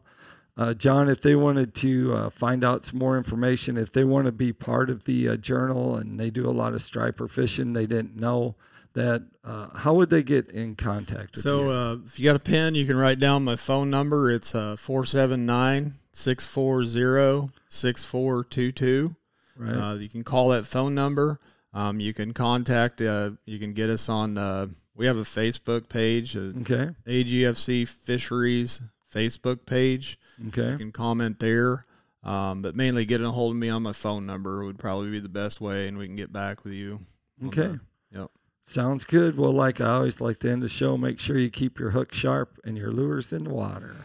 Uh, 0.58 0.74
Jon, 0.74 1.10
if 1.10 1.20
they 1.20 1.36
wanted 1.36 1.74
to 1.76 2.14
uh, 2.14 2.30
find 2.30 2.64
out 2.64 2.86
some 2.86 3.00
more 3.00 3.18
information, 3.18 3.76
if 3.76 3.92
they 3.92 4.06
want 4.06 4.28
to 4.28 4.32
be 4.32 4.54
part 4.54 4.90
of 4.90 5.04
the 5.04 5.28
uh, 5.28 5.36
journal 5.36 5.98
and 5.98 6.18
they 6.18 6.30
do 6.30 6.50
a 6.50 6.52
lot 6.52 6.74
of 6.74 6.82
striper 6.82 7.28
fishing, 7.28 7.74
they 7.74 7.86
didn't 7.86 8.18
know 8.18 8.56
that, 8.96 9.24
uh, 9.44 9.78
how 9.78 9.94
would 9.94 10.10
they 10.10 10.24
get 10.24 10.52
in 10.52 10.76
contact 10.76 11.36
with 11.36 11.44
So 11.44 11.64
you? 11.66 11.70
uh, 11.70 11.98
if 12.06 12.18
you 12.20 12.26
got 12.26 12.36
a 12.36 12.40
pen, 12.40 12.76
you 12.76 12.86
can 12.86 12.98
write 12.98 13.20
down 13.20 13.44
my 13.44 13.56
phone 13.56 13.90
number. 13.90 14.32
It's 14.32 14.56
uh, 14.56 14.76
479 14.78 15.94
640 16.14 17.52
6422. 17.68 19.16
right? 19.58 19.72
Uh, 19.76 19.94
you 19.96 20.10
can 20.10 20.24
call 20.24 20.50
that 20.50 20.66
phone 20.66 20.96
number. 20.96 21.40
Um, 21.74 22.00
you 22.00 22.14
can 22.14 22.34
contact, 22.34 23.02
uh, 23.02 23.32
you 23.46 23.60
can 23.60 23.74
get 23.74 23.90
us 23.90 24.08
on, 24.08 24.38
uh, 24.38 24.68
we 24.96 25.06
have 25.08 25.18
a 25.18 25.24
Facebook 25.24 25.90
page, 25.90 26.38
okay. 26.38 26.90
AGFC 27.06 27.86
Fisheries 27.86 28.82
Facebook 29.14 29.66
page. 29.66 30.18
Okay. 30.48 30.72
You 30.72 30.78
can 30.78 30.92
comment 30.94 31.40
there. 31.40 31.84
Um, 32.24 32.62
but 32.62 32.76
mainly 32.76 33.06
getting 33.06 33.26
a 33.28 33.32
hold 33.32 33.52
of 33.52 33.58
me 33.58 33.70
on 33.70 33.84
my 33.84 33.92
phone 33.94 34.26
number 34.26 34.64
would 34.66 34.80
probably 34.80 35.12
be 35.12 35.20
the 35.20 35.30
best 35.30 35.60
way, 35.62 35.88
and 35.88 35.98
we 35.98 36.08
can 36.08 36.16
get 36.16 36.32
back 36.34 36.64
with 36.64 36.74
you. 36.74 37.00
Okay. 37.48 37.68
the- 37.68 37.80
Yep. 38.12 38.32
Sounds 38.68 39.06
good. 39.06 39.38
Well, 39.38 39.52
like 39.52 39.80
I 39.80 39.92
always 39.92 40.20
like 40.20 40.40
to 40.40 40.52
end 40.52 40.64
the 40.64 40.68
show, 40.68 40.98
make 40.98 41.20
sure 41.20 41.38
you 41.38 41.52
keep 41.52 41.78
your 41.78 41.92
hook 41.92 42.12
sharp 42.12 42.60
and 42.66 42.76
your 42.76 42.92
lures 42.92 43.32
in 43.32 43.44
the 43.44 43.52
water. 43.52 43.96